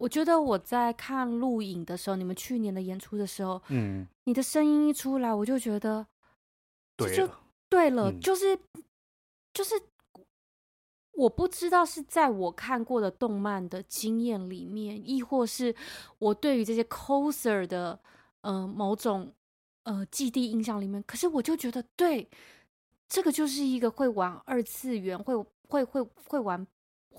[0.01, 6.07] 我觉得我在看录影的时候，你们去年的演出的时候，嗯，你的声音一出来，我就觉得，
[6.97, 7.29] 对，就
[7.69, 8.57] 对了，就是
[9.53, 9.75] 就是，
[11.11, 15.75] 我不知道是在我看过的动漫的经验里面，亦或是
[16.17, 17.99] 我对于这些 coser 的
[18.41, 19.31] 呃某种
[19.83, 22.27] 呃既定印象里面，可是我就觉得，对，
[23.07, 25.35] 这个就是一个会玩二次元，会
[25.69, 26.65] 会会会玩。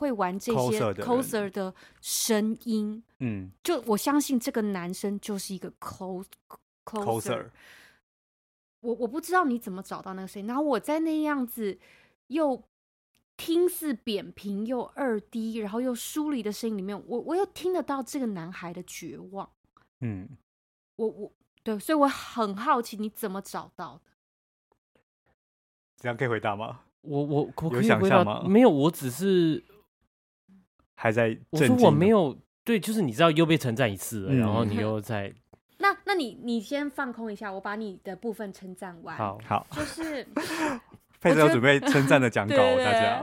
[0.03, 6.27] 会玩这些 coser 的声音，嗯，就我相信这个男生就是一个 cos
[6.85, 7.51] coser。
[8.81, 11.79] 我我不知道你怎么找到那个声音，然后我在那样子
[12.27, 12.61] 又
[13.37, 19.49] 听似扁平又二 D，然后又疏离的声音里面，我我又听得到这个男孩的绝望。
[20.01, 20.29] 嗯，
[20.97, 25.01] 我我对，所以我很好奇你怎么找到的？
[25.97, 26.81] 这样可以回答吗？
[27.03, 28.43] 我我我可以有想象吗？
[28.45, 29.63] 没有，我只是。
[31.03, 35.35] 还在我说我没有对，就是你知道又被称赞一次了，嗯、然后你又在
[35.79, 39.17] 那，那你你先放空一下，我把你的部分称赞完。
[39.17, 40.25] 好，好，就是
[41.21, 43.21] 佩珍要准备称赞的讲稿，大家。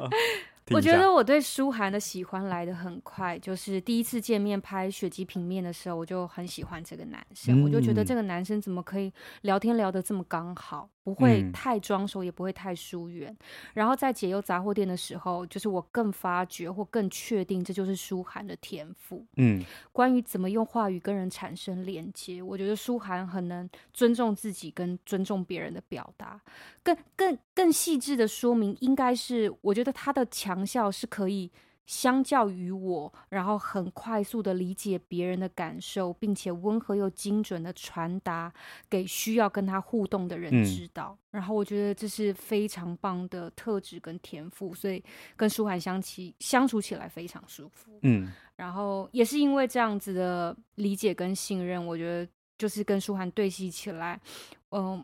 [0.72, 9.12] 我觉得我对舒涵的喜欢来的很快，就是第一次见面拍雪肌平面的时候，我就很喜欢这个男生，嗯、我就觉得这个男生怎么可以
[9.43, 13.32] 聊天聊得这么刚好，不会太装熟，也不会太疏远。
[13.32, 13.38] 嗯、
[13.74, 19.26] 然后在解忧杂货店的时候，就是我更发觉或更确定，这就是舒涵的天赋。
[19.38, 26.39] 嗯，关于怎么用话语跟人产生连接，我觉得舒涵很能尊重自己跟尊重别人的表达，
[26.84, 31.51] 更更更细致的说明，应该是我觉得他的强项是可以。
[31.90, 38.54] 相较于我，然后很快速的理解别人的感受，并且温和又精准的传达
[38.88, 41.18] 给需要跟他互动的人知道。
[41.18, 45.04] 嗯、然后我觉得这是非常棒的特质跟天赋，所以
[45.36, 48.00] 跟舒涵相起相处起来非常舒服。
[48.04, 54.22] 嗯，然后也是因为这样子的理解跟信任，我觉得就是跟舒涵对戏起来，
[54.70, 55.04] 嗯，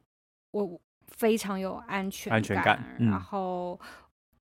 [0.51, 2.37] 我非常有安全感。
[2.37, 2.95] 安全感。
[2.99, 3.79] 嗯、然后。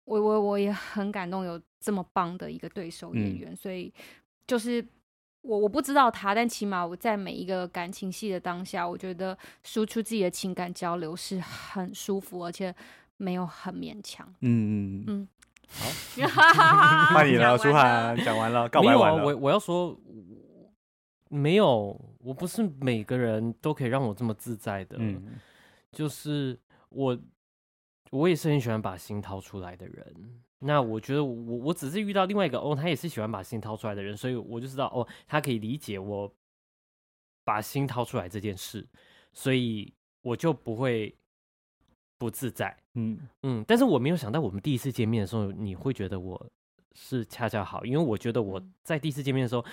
[0.07, 3.93] 我我我也很感动，有这么棒的一个对手演员，嗯、所以
[4.47, 4.83] 就是
[5.41, 12.73] 我我不知道他，但起码我在每一个感情戏的当下，我觉得输出自己的情感交流是很舒服，而且
[13.17, 14.27] 没有很勉强。
[14.41, 15.27] 嗯嗯
[16.17, 19.23] 嗯，好， 换你了，舒涵讲完了，告白完了。
[19.23, 19.95] 我我要说，
[21.29, 25.38] 没有，我不是每个人都可以让我这么自在的，嗯、
[25.91, 26.59] 就是
[26.89, 27.15] 我。
[28.11, 30.05] 我也是很喜欢把心掏出来的人。
[30.66, 36.32] 那我觉得我我只是遇到另外一个哦，他也是喜欢把心掏出来的人，所以我就知道哦，他可以理解我
[37.43, 38.86] 把心掏出来这件事，
[39.32, 41.16] 所以我就不会
[42.18, 42.76] 不自在。
[42.95, 46.49] 嗯嗯，但是我没有想到我们第一次见面的时候，你会觉得我
[46.93, 49.63] 是恰恰好，因为我觉得我在第一次见面的时候。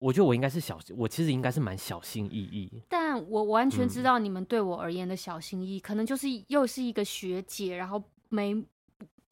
[0.00, 2.70] 我觉得我应该是小，我其实应该是蛮小心翼翼。
[2.88, 8.54] 但我完全知道你们对我而言的小心翼翼，嗯、可能就是又是一个学姐，然后没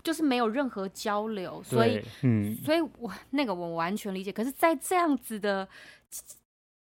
[0.07, 4.31] 就是没有任何交流，所以，嗯，所以我那个我完全理解。
[4.31, 5.69] 可是，在这样子的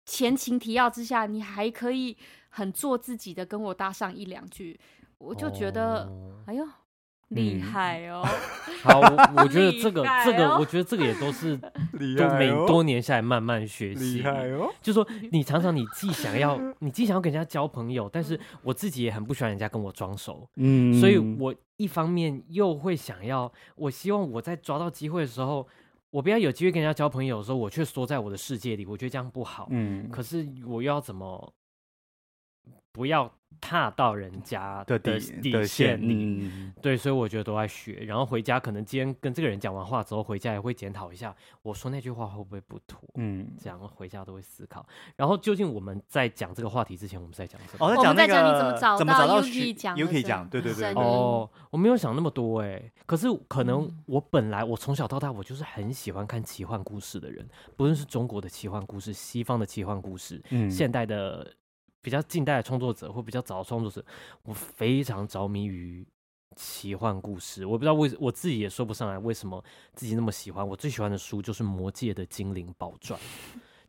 [0.05, 2.15] 前情提要之下，你还可以
[2.47, 4.79] 很做自己的跟我搭上一两句，
[5.17, 6.65] 我就觉得，哦、哎呦。
[7.31, 8.23] 厉害哦！
[8.83, 8.99] 好，
[9.37, 14.17] 我觉得这个 这个，我觉得这个也都是都每多年下来慢慢学习。
[14.17, 14.69] 厉害哦！
[14.81, 20.47] 就说你常常你既想要你既想要跟人家交朋友，但是我自己也很不喜欢人家跟我装熟。
[20.55, 25.67] 嗯，所以我一方面又会想要，我希望我在抓到机会的时候，
[26.09, 29.67] 我不要有机会跟人家交朋友的时候，我却缩在我的世界里，我觉得这样不好。
[29.71, 31.53] 嗯，可是我又要怎么
[32.91, 33.31] 不要？
[33.59, 37.93] 踏到人家的底底线里，嗯、对，所以我觉得都在学。
[38.07, 43.07] 然后回家可能今天跟这个人讲完话之后，回家也会检讨一下，我说那句话会不会不妥？
[43.15, 44.83] 嗯，这样回家都会思考。
[45.15, 47.85] 然后究竟我们在讲这个话题之前，我们在讲什么？
[47.85, 50.91] 哦，在讲那个怎么找到 Yuki 讲，Yuki 讲，对对对。
[50.95, 61.45] 哦，我没有想那么多哎，可是可能我本来我从小到大我就是很喜欢看奇幻故事的人，不论是中国的奇幻故事、西方的奇幻故事、嗯、现代的。
[62.01, 64.03] 比较近代的创作者或比较早的创作者，
[64.43, 66.05] 我非常着迷于
[66.55, 67.65] 奇幻故事。
[67.65, 70.67] 我不知道为我自己也说不上来为什么自己那么喜欢。
[70.67, 73.19] 我最喜欢的书就是《魔界》的精灵宝传，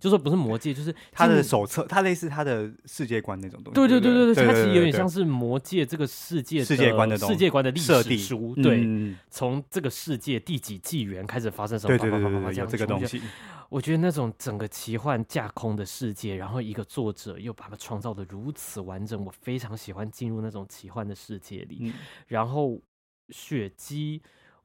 [0.03, 3.75] 就说不是魔戒，就是他的手册，它类似他的世界观那种东西。
[3.77, 8.53] 对对对对对，它其实有点像是魔戒这个世界世界观的世界观的历史书。
[8.57, 8.85] 对，
[9.31, 11.97] 从这个世界第几纪元开始发生什么？
[11.97, 13.23] 对对对对，有这个东西。
[13.69, 21.79] 我觉得那种整个奇幻架空的世界，然后一个作者又把它创造的如此完整，我非常喜欢进入那种奇幻的世界里。
[21.81, 21.95] 嗯、
[22.27, 22.83] 然后
[23.31, 24.21] 雪姬，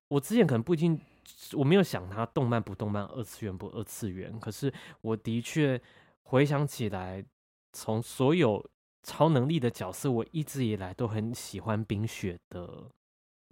[0.07, 0.99] 我之前可能不一定，
[1.53, 4.71] 我没有想它动漫不动漫，二次元不二次元，可是
[5.01, 5.81] 我的确
[6.23, 7.23] 回想起来，
[7.73, 8.63] 从所有
[9.03, 12.91] 超能力的角色，我一直以来都很喜欢冰雪的。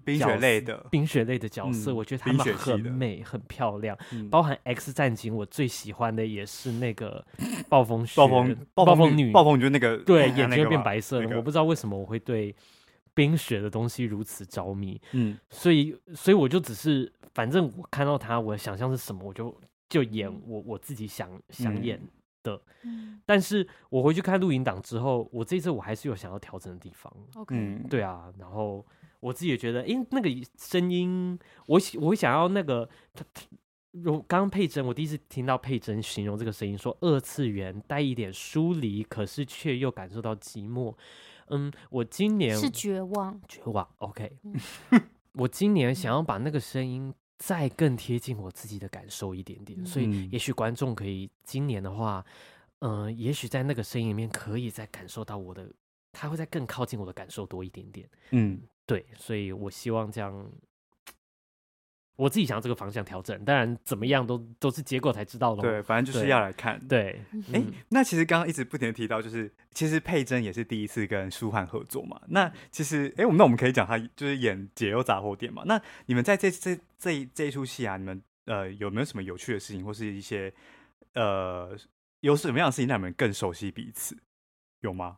[0.04, 3.98] 冰雪类的冰雪类的角色，嗯、我觉得他们很美、很漂亮。
[4.12, 7.26] 嗯、包含 X 战警，我最喜欢的也是那个
[7.68, 11.24] 暴风雪、暴风暴风女、暴风女，就那个对 眼睛变白色的。
[11.24, 12.56] 那个、我不知道为什么我会对
[13.16, 15.02] 冰雪的东西如此着迷。
[15.14, 19.56] 嗯，所以所以我就只是，反正我看到他，我的想象是什么，我就
[19.88, 22.02] 就演我我自己想想演
[22.42, 22.60] 的。
[22.82, 27.14] 嗯、但是我回去看录影档之后，我这次我还是有想要调整的地方。
[27.36, 28.84] OK，对啊，然后。
[29.22, 33.42] 我自己也觉得，诶，那个声音，我我会想要那个他他，
[34.04, 40.94] 刚刚佩珍，我第一次听到佩珍形容这个声音，说二次元带一点疏离，可是却又感受到寂寞。
[41.48, 43.88] 嗯，我今年是绝望，绝望。
[43.98, 44.38] OK，
[45.34, 52.26] 我今年想要把那个声音再更贴近我自己的感受一点点，所以也许观众可以今年的话，
[52.80, 55.72] 嗯，也许在那个声音里面可以再感受到我的，
[56.12, 58.10] 他会再更靠近我的感受多一点点。
[58.32, 58.62] 嗯。
[58.88, 60.48] 对，所以我希望这样
[62.18, 65.62] 我自己想要这个方向调整，当然怎么样都都是结果才知道的。
[65.62, 66.80] 对，反正就是要来看。
[66.88, 72.22] 对，哎、欸，那其实刚刚一直不停的提到，就是其实佩珍也是第一次跟舒翰合作嘛。
[72.30, 75.64] 那其实，哎、欸，我们那我们可以讲他就是演《解忧杂货店》嘛。
[75.66, 80.54] 那你们在这这这一这一出戏啊，你们呃有没有什么有趣的事情，或是一些
[81.16, 81.78] 呃
[82.22, 84.18] 有什么样的事情让你们更熟悉彼此？
[84.80, 85.18] 有吗？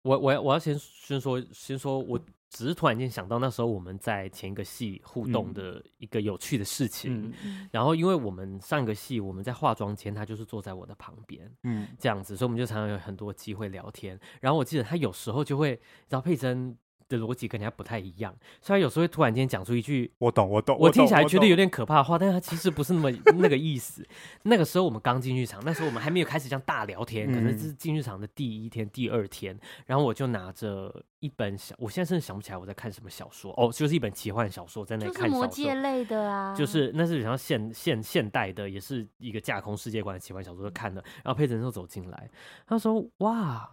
[0.00, 2.18] 我我要我要先先说先说我。
[2.54, 14.16] 只是突然间想到那时候我们在前一个戏互动的一个有趣的事情，嗯、然后因为我们上一个戏我们在化妆间，他就是坐在我的旁边，嗯，这样子，所以我们就常常有很多机会聊天。
[14.40, 16.78] 然后我记得他有时候就会，然后佩甄。
[17.08, 24.06] 的逻辑跟人家不太一样，虽然有时候会突然间讲出一句“我懂，我懂”，我听起来觉得有点可怕的话，但是他其实不是那么 那个意思。
[24.42, 41.02] 那个时候我们刚进剧场，那时候我们还没有开始这样大聊天，可能是进剧场的第一天、第二天，然后我就拿着一本小，我现在甚至想不起来我在看什么小说哦，就是一本奇幻小说在那里看小说，就是魔界类的啊，就是那是比较现现现代的，也是一个架空世界观的奇幻小说看的。
[41.22, 42.30] 然后佩甄就走进来，
[42.66, 43.68] 他说：“哇。”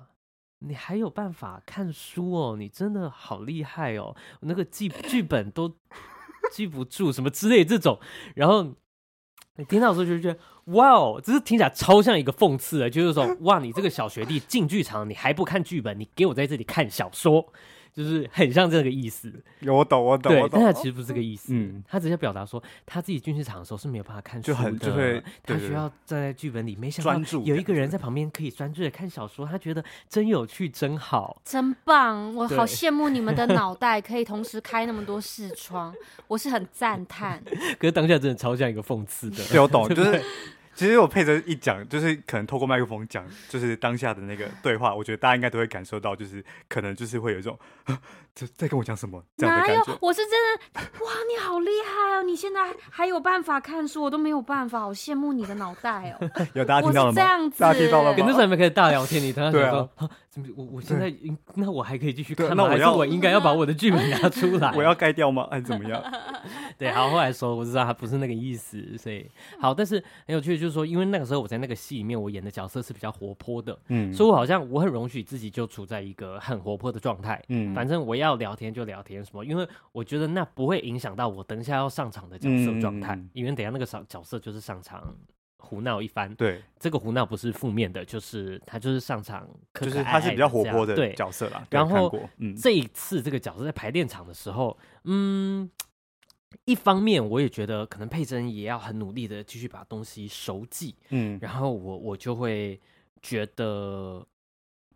[0.64, 2.55] 你还有办法看书哦？
[2.57, 4.16] 你真的好厉害哦！
[4.41, 5.76] 那个记剧本都
[6.51, 7.99] 记不住，什么之类这种，
[8.36, 8.64] 然后
[9.55, 10.39] 你听到的时候就觉得
[10.74, 17.51] 哇哦，这是听起来超像一个讽刺的，就是说哇，你这个小学弟进剧场，你还不看剧本，你给我在这里看小说。
[17.93, 19.31] 就是很像这个意思，
[19.67, 20.59] 我懂，我懂，对，我懂。
[20.61, 35.93] 但他其实不是这个意思，嗯，他只是表达说他自己进剧场的时候是没有办法看书的，就很就会，他需要站在剧本里，没想到有一个人在旁边可以专注的看小说，他觉得真有趣，真好，真棒，我好羡慕你们的脑袋可以同时开那么多视窗，
[36.27, 37.43] 我是很赞叹。
[37.77, 40.21] 可是当下真的超像一个讽刺的，对，我懂，就是。
[40.82, 47.55] 其实我配着一讲，就是可能透过麦克风讲，就是当下的那个对话，我觉得大家应该都会感受到，就是可能就是会有一种，
[48.34, 49.82] 这在跟我讲什么这样的感觉。
[49.84, 49.97] 哪有？
[50.01, 52.23] 我是真的，哇，你好厉害哦！
[52.23, 56.29] 你现在还有办法看书，我都没有办法，好羡慕你的脑袋哦。
[56.53, 57.15] 有大家听到了吗？
[57.15, 58.17] 这样子，大家听到了吗？
[58.19, 61.13] 那时候还没开始大聊天，你刚刚说，啊、怎么我我现在
[61.55, 62.67] 那我还可以继续看吗？
[62.67, 64.71] 还是我应该要把我的剧本拿出 来？
[64.75, 65.47] 我要盖掉吗？
[65.51, 66.01] 还是怎么样？
[66.77, 69.29] 对，好，后来说我知道他不是那个意思，所以
[69.59, 85.15] 好，但是很有趣的就是说，因为那个时候我在那个戏里面，我演的角色是比较活泼的，嗯，所以我好像我很容许自己就处在一个很活泼的状态，嗯，反正我要聊天就聊天什么，因为我觉得那不会影响到我等一下要上场的角色状态，嗯，因为等一下那个角角色就是上场
[85.57, 95.69] 胡闹一番，对，这个胡闹不是负面的，就是他就是上场可可爱爱，就是他是比较活泼的角色啦，然后嗯，这一次这个角色在排练场的时候，嗯。
[96.65, 102.78] 一方面，我也觉得可能佩珍也要很努力的继续把东西熟记，嗯，然后我我就会
[103.22, 104.24] 觉得，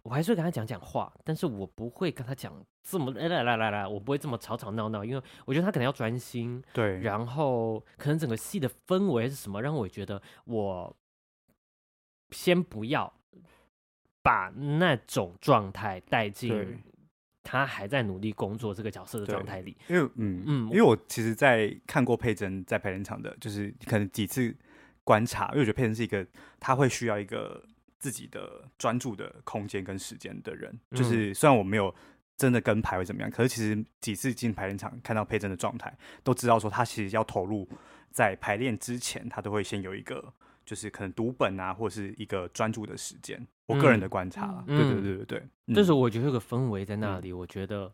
[0.06, 2.54] 我还是会跟他讲讲话，但是我不会跟他讲
[2.84, 10.96] 这么来来来来来，我不会这么吵吵闹闹，因为我觉得他可能要专心，对，然后可能整个戏的氛围是什么，让我觉得我
[12.30, 13.12] 先不要
[14.22, 16.84] 把那种状态带进。
[17.48, 24.58] 他还在努力工作这个角色的状态里，因为嗯嗯，因为我其实，在看过佩珍在排练场的，就是可能几次
[25.04, 26.26] 观察，因为我觉得佩珍是一个
[26.60, 27.64] 他会需要一个
[28.06, 30.72] 自己的专注的空间跟时间的人。
[30.92, 31.92] 嗯、就是虽然我没有
[32.38, 35.92] 真的跟排位怎么样，可是其实几次进排练场看到佩珍的状态，
[36.24, 37.68] 都知道说他其实要投入
[38.12, 40.32] 在排练之前，他都会先有一个。
[40.66, 43.40] 就是可能读本啊，或是一个专注的时间。
[43.68, 45.76] 我个人的观察，嗯、对对对对对。
[45.76, 47.94] 这时候我觉得有个氛围在那里，嗯、我觉得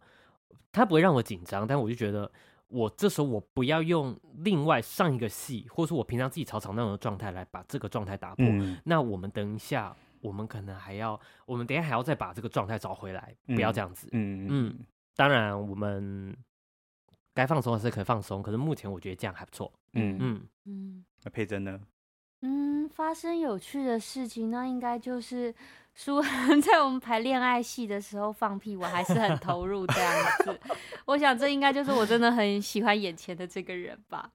[0.71, 2.31] 他不会让我紧张，但我就觉得
[2.71, 8.45] 我这时候我不要用另外上一个戏，或者说我平常自己吵吵闹闹的状态来把这个状态打破。
[8.47, 14.07] 嗯、那我们等一下，我们可能还要，我们等一下还要再把这个状态找回来，不要这样子。
[14.13, 14.79] 嗯嗯，嗯。
[15.15, 16.35] 当然，我们
[17.33, 19.71] 该放松还是可以放松，可是目前我觉得这样还不错。
[19.93, 21.05] 嗯嗯嗯。
[21.23, 21.79] 那佩珍呢？
[22.43, 25.53] 嗯，发生有趣的事情，那应该就是
[25.93, 30.13] 书翰 在我们排恋爱戏的时候放屁，我还是很投入这样
[30.43, 30.59] 子。
[31.05, 34.29] 我想这应该就是我真的很喜欢眼前的这个人吧。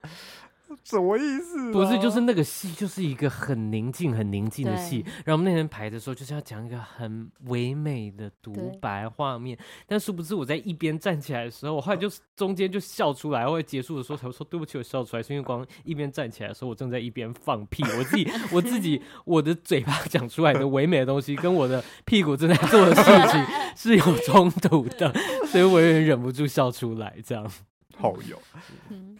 [0.83, 1.71] 什么意思？
[1.71, 5.03] 不是，就是那个戏，就是一个很宁静、很宁静的戏。
[5.25, 9.57] 然后我们那天排的时候，就是要讲一个很唯美的独白画面。
[9.85, 13.45] 但殊不知，我在一边站起来的时候，我后来就中间就笑出来。
[13.45, 17.83] 后来结束的时候才说对不起，我笑出来，是因为光一边站起来的时候，我正在一边放屁。
[17.97, 23.45] 我自己， 我自己，我的嘴巴讲出来的唯美的东西，跟我的屁股正在做的事情
[23.75, 25.13] 是有冲突的，
[25.47, 27.15] 所以我有点忍不住笑出来。
[27.25, 27.49] 这样，
[27.97, 28.39] 好有，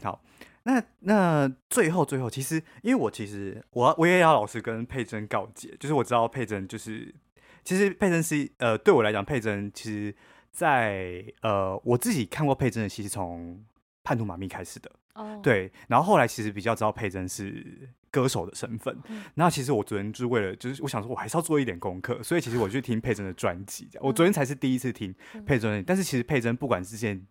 [0.01, 0.21] 好。
[0.67, 7.15] 那那最后最后，其实因为我其实我我也要老实跟佩珍告解，就是我知道佩珍就是
[7.63, 10.13] 其实佩珍是呃对我来讲，佩珍其实
[10.51, 13.55] 在呃我自己看过佩珍的戏是从
[14.03, 18.93] 《叛徒马密》开始的哦，对，然后后来其实比较知道佩珍是歌手的身份。
[19.07, 23.89] 嗯、然后其实我昨天就是为了，就是我想说，我还是要做一点功课，所以其实我去听佩珍的专辑。
[24.01, 25.15] 我昨天才是第一次听
[25.45, 27.25] 佩珍，嗯、但是其实佩珍不管之前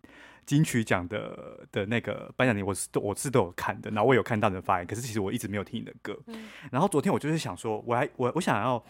[0.47, 6.19] 金曲奖的的那个颁奖礼，我是都我是都有看的，然后我有看到你的发言，可是其实我一直没有听你的歌。
[6.25, 8.83] 嗯、然后昨天我就是想说，我还我我想要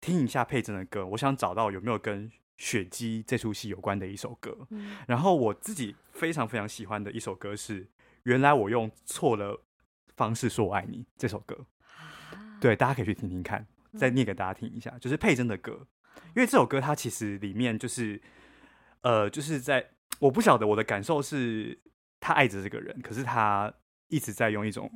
[0.00, 4.66] 听一下佩珍的歌，我想找到有没有跟雪姬这出戏有关的一首歌。
[4.70, 7.86] 嗯、然后我自己非常非常喜欢的一首歌是。
[8.24, 9.64] 原来我用错了
[10.14, 11.66] 方式说我爱你这首歌，
[12.60, 13.66] 对，大家可以去听听看，
[13.98, 15.84] 再念给大家听一下，就是佩珍的歌，
[16.36, 18.22] 因为这首歌它其实里面就是，
[19.00, 19.84] 呃，就是在
[20.22, 21.76] 我不晓得我的感受是，
[22.20, 23.72] 他爱着这个人，可是他
[24.08, 24.90] 一直在用一种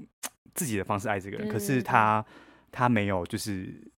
[0.55, 2.25] 自己的方式爱这个人，可是他
[2.71, 3.91] 他没有就是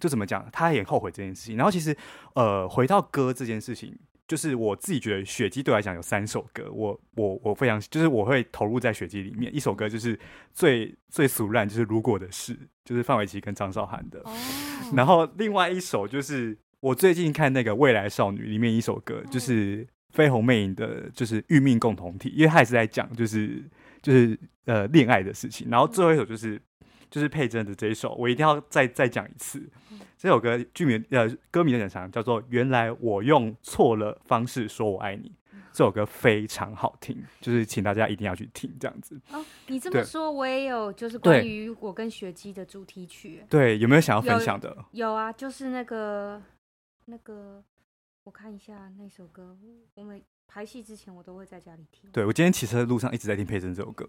[0.00, 1.56] 就怎么讲，他也后悔这件事情。
[1.56, 1.96] 然后其实
[2.34, 3.96] 呃，回到歌这件事情。
[4.28, 9.50] 就是我自己觉得雪姬对我来讲有三首歌，我我我非常就是我会投入在雪姬里面。
[9.56, 10.20] 一首歌就是
[10.52, 12.54] 最最俗烂，就是如果的事，
[12.84, 14.20] 就是范玮琪跟张韶涵的。
[14.20, 14.36] Oh.
[14.94, 23.62] 然后另外一首就是我最近看那个未来少女里面一首歌，就是绯红魅影的，就是运命共同体，因为他也是在讲就是
[24.02, 25.68] 就是呃恋爱的事情。
[25.70, 26.60] 然后最后一首就是
[27.10, 29.62] 就是佩珍的这一首，我一定要再再讲一次。
[30.16, 35.28] 这首歌剧名呃歌名有点长，叫做《原来我用错了方式说我爱你》。
[35.70, 39.20] 这首歌非常好听，就是请大家一定要去听这样子。
[39.30, 43.44] 哦，你这么说，我也有就是关于我跟雪姬的主题曲。
[43.48, 44.76] 对，有没有想要分享的？
[44.90, 46.42] 有，有啊，就是那个
[47.04, 47.62] 那个，
[48.28, 49.56] 我看一下那首歌。
[49.94, 52.10] 我每排戏之前，我都会在家里听。
[52.12, 54.06] 对，我今天骑车的路上一直在听佩珍这首歌。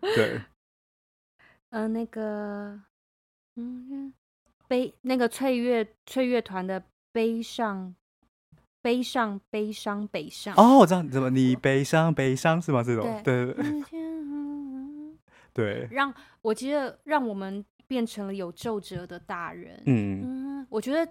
[0.00, 0.40] 对，
[1.70, 2.80] 呃，那个，
[3.54, 4.12] 嗯。
[4.66, 6.82] 悲那个翠乐翠乐团的
[7.12, 7.94] 悲伤
[8.80, 12.82] 悲伤悲伤北上哦，我知道怎么你悲伤悲伤是吗？
[12.82, 13.78] 这种对对对，
[15.52, 19.80] 对， 让我觉得让我们变成了有皱褶的大人。
[19.84, 20.22] 嗯
[20.62, 21.06] 嗯，我觉得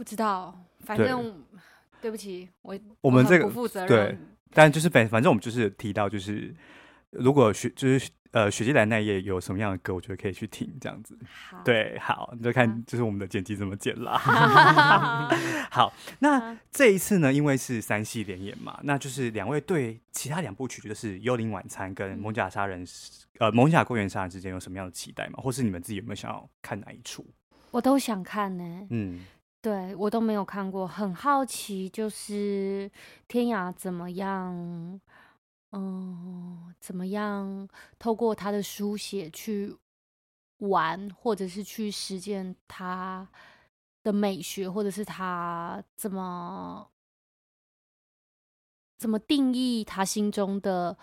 [0.00, 1.60] 不知道，反正对，
[2.00, 4.18] 对不起，我我们这个不负责任，对，
[4.54, 6.54] 但就是反反正我们就是提到就是
[7.10, 8.10] 如果学就是。
[8.32, 11.18] 呃，雪姬兰那一夜有什么样的歌，我觉得可以去听，这样子。
[11.28, 14.16] 好对，好，你就看，就是我们的剪辑怎么剪啦。
[15.68, 22.86] 好，那这一次呢，因为是三系联演嘛，那就是两位对其他两部曲，就是《幽灵晚餐》跟《蒙甲杀人》，
[23.40, 25.40] 呃，《蒙甲公园杀人》之间有什么样的期待吗？
[25.42, 27.26] 或是你们自己有没有想要看哪一出？
[27.72, 28.86] 我都想看呢、欸。
[28.90, 29.26] 嗯，
[29.62, 32.90] 对我都没有看过，很好奇，就是
[33.28, 35.00] 天涯怎么样。
[35.72, 39.76] 嗯，怎么样透过他的书写去
[40.58, 43.28] 玩，或者是去实践他
[44.02, 46.90] 的美学，或者是他怎么
[48.98, 50.98] 怎么定义他心中的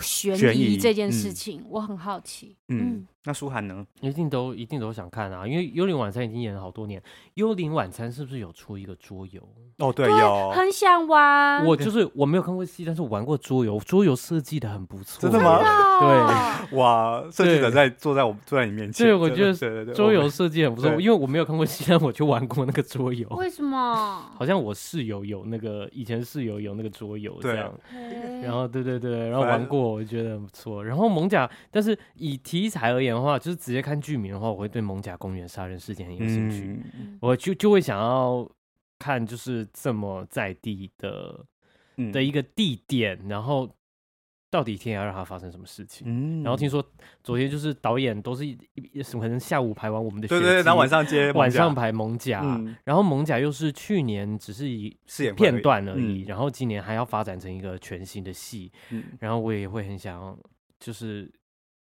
[0.00, 2.56] 悬疑这件事情，嗯、我很好奇。
[2.68, 3.00] 嗯。
[3.02, 3.84] 嗯那舒涵呢？
[4.00, 6.98] 一定都一定都想看啊，因为《幽灵晚餐》已经演了好多年，
[7.34, 9.46] 《幽灵晚餐》是不是有出一个桌游？
[9.76, 11.64] 哦，对，有，很想玩。
[11.66, 15.20] 我就是我没有看过戏，但是我玩过桌游，桌游设计的很不错。
[15.20, 15.58] 真的吗？
[16.00, 19.06] 对， 哇，设计者在坐在我坐在你面前。
[19.06, 23.28] 对，我觉得桌游设计很不错，因为我没有看过戏，但我去玩过那个桌游。
[23.36, 24.30] 为什么？
[24.34, 27.70] 好像我室友有那个，以前室友有那个桌游这样。
[28.42, 30.82] 然后，对对对，然后玩过，我觉得很不错。
[30.82, 33.09] 然后蒙甲，但是以题材而言。
[33.14, 38.48] 的话，就是直接看剧名的话，我会对蒙甲公园杀人事件很有兴趣，嗯、我就就会想要
[38.98, 41.44] 看，就是这么在地的、
[41.96, 43.68] 嗯、的一个地点，然后
[44.50, 46.06] 到底天涯让它发生什么事情？
[46.06, 46.84] 嗯、然后听说
[47.22, 48.58] 昨天就是导演都是一
[49.02, 54.96] 什么可能下午排完我们的对对对，然后晚上接晚上排蒙甲，嗯、然后蒙甲又是去年只是一
[55.36, 60.38] 片段而已，嗯、然后今年还要发展成一个全新的戏，嗯、然后我也会很想
[60.78, 61.30] 就是。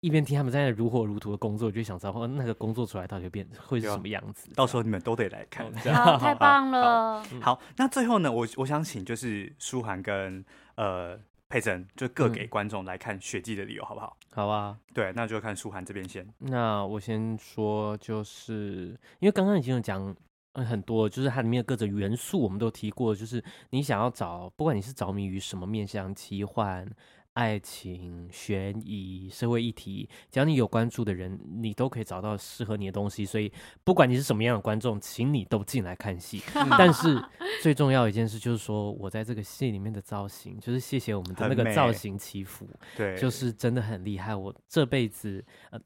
[0.04, 4.52] 一边听他们在那如火如荼的工作，我就想知道那个工作出来到底会变会是什么样子。
[4.54, 7.24] 到时候你们都得来看， 好，太棒了。
[7.42, 10.44] 好，那最后呢，我我想请就是舒涵跟
[10.76, 14.18] 呃佩珍，就各给观众来看雪季的理由，好不好？
[14.34, 16.28] 好啊，对，那就看舒涵这边先。
[16.38, 20.14] 那我先说，就是因为刚刚已经有讲
[20.54, 26.86] 很多，就是它里面的各种元素我们都提过，就是你想要找，不管你是着迷于什么面向奇幻。
[27.34, 33.26] 爱情、悬疑、社会议题，只要你有关注的人，你都可以找到适合你的东西。
[33.26, 33.52] 所以，
[33.84, 36.42] 不管你是什么样的观众，请你都进来看戏。
[36.78, 37.20] 但是，
[37.62, 44.36] 最重要一件事就是说，我在这个戏里面的造型，就是谢谢我们的那个造型祈福，对，就是真的很厉害。
[44.36, 45.80] 我这辈子，呃，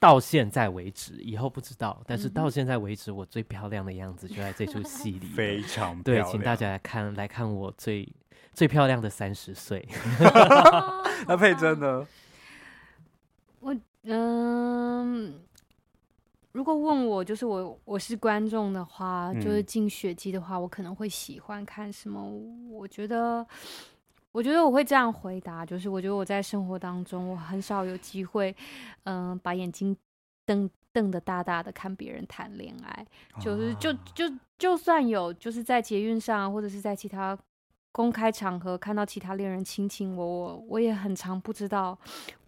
[0.00, 8.08] 到现在为止，以后不知道，但是到现在为止，我最漂亮的样子就在这出戏里，非常对，请大家来看，来看我最。
[8.52, 9.88] 最漂亮的三十岁。
[11.26, 12.06] 那佩珍呢？
[13.60, 15.40] 我嗯。
[16.52, 22.20] 如果问我，就是我我是观众的话，嗯、就是进雪姬的话，我可能会喜欢看什么？
[22.68, 23.46] 我觉得，
[24.32, 28.52] 我觉得我会这样回答，就是我觉得我在生活当中，我很少有机会，
[29.04, 29.96] 嗯、呃，把眼睛
[30.44, 33.06] 瞪瞪得大大的看别人谈恋爱，
[33.40, 34.24] 就是就就
[34.58, 37.38] 就算有，就是在捷运上或者是在其他
[37.92, 41.98] 公开场合看到其他恋人卿卿我，我我也很常不知道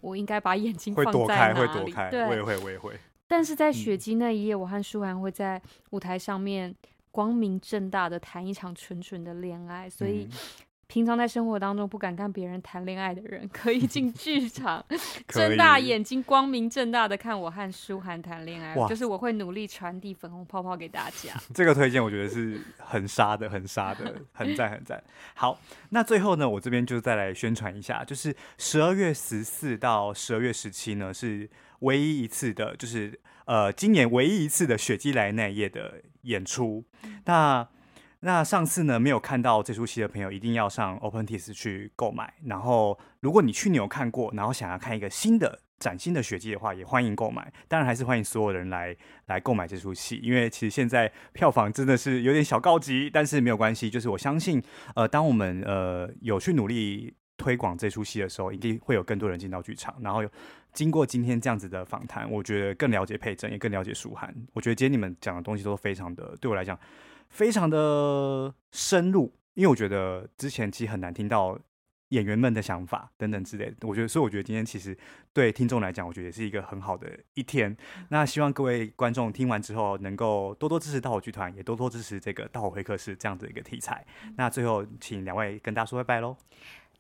[0.01, 2.99] 我应该把眼睛放在哪里，会躲开，会躲开，对，我也会，我也会。
[3.27, 6.75] 但是在雪姬那一夜，嗯、我和舒涵会在舞台上面
[7.11, 10.29] 光明正大的谈一场纯纯的恋爱，所以
[10.93, 14.85] 平常在生活当中不敢跟别人谈恋爱的人，可以进 剧场，
[15.27, 21.33] 睁大眼睛光明正大的看我和舒涵谈恋爱，就是我会努力传递粉红泡泡给大家。
[21.55, 25.03] 这个推荐我觉得是很杀的，很杀的，很赞很赞。
[25.33, 31.49] 好，那最后呢，我这边就再来宣传一下，就是十二月十四到十二月十七呢是。
[31.83, 36.85] 唯一一次的，就是呃，今年唯一一次的雪姬来那一夜的演出。
[37.25, 37.67] 那
[38.25, 42.33] 那上次呢，没有看到这出戏的朋友，一定要上 OpenTix 去购买。
[42.45, 47.53] 然后，如果你去年有看过，然后想要看一个新的、崭新的雪姬的话，也欢迎购买。
[47.67, 48.97] 当然，还是欢迎所有人来
[49.27, 53.91] 来购买这出戏，因为其实现在票房真的是有点小告急，但是没有关系。
[53.91, 54.63] 就是我相信，
[54.95, 60.23] 呃，当我们呃有去努力推广这出戏的时候，一定会有更多人进到剧场，然后。
[60.73, 64.35] 经过今天这样子的访谈，我觉得更了解佩真，也更了解舒涵。
[64.55, 66.79] 我觉得今天你们讲的东西都非常的，对我来讲
[67.33, 69.35] 非常的深入。
[69.55, 71.59] 因为我觉得之前其实很难听到
[72.09, 73.87] 演员们的想法等等之类的。
[73.87, 74.97] 我觉得，所以我觉得今天其实
[75.33, 77.77] 对听众来讲，我觉得也是一个很好的一天。
[78.09, 84.07] 那希望各位观众听完之后，能够多多支持大火剧团，也多多支持这个大火会客室这样子的一个题材。
[84.37, 86.37] 那最后，请两位跟大家说拜拜喽。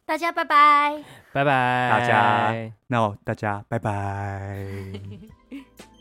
[0.05, 1.03] 大家拜拜，
[1.33, 4.67] 拜拜，大家，那大家拜拜。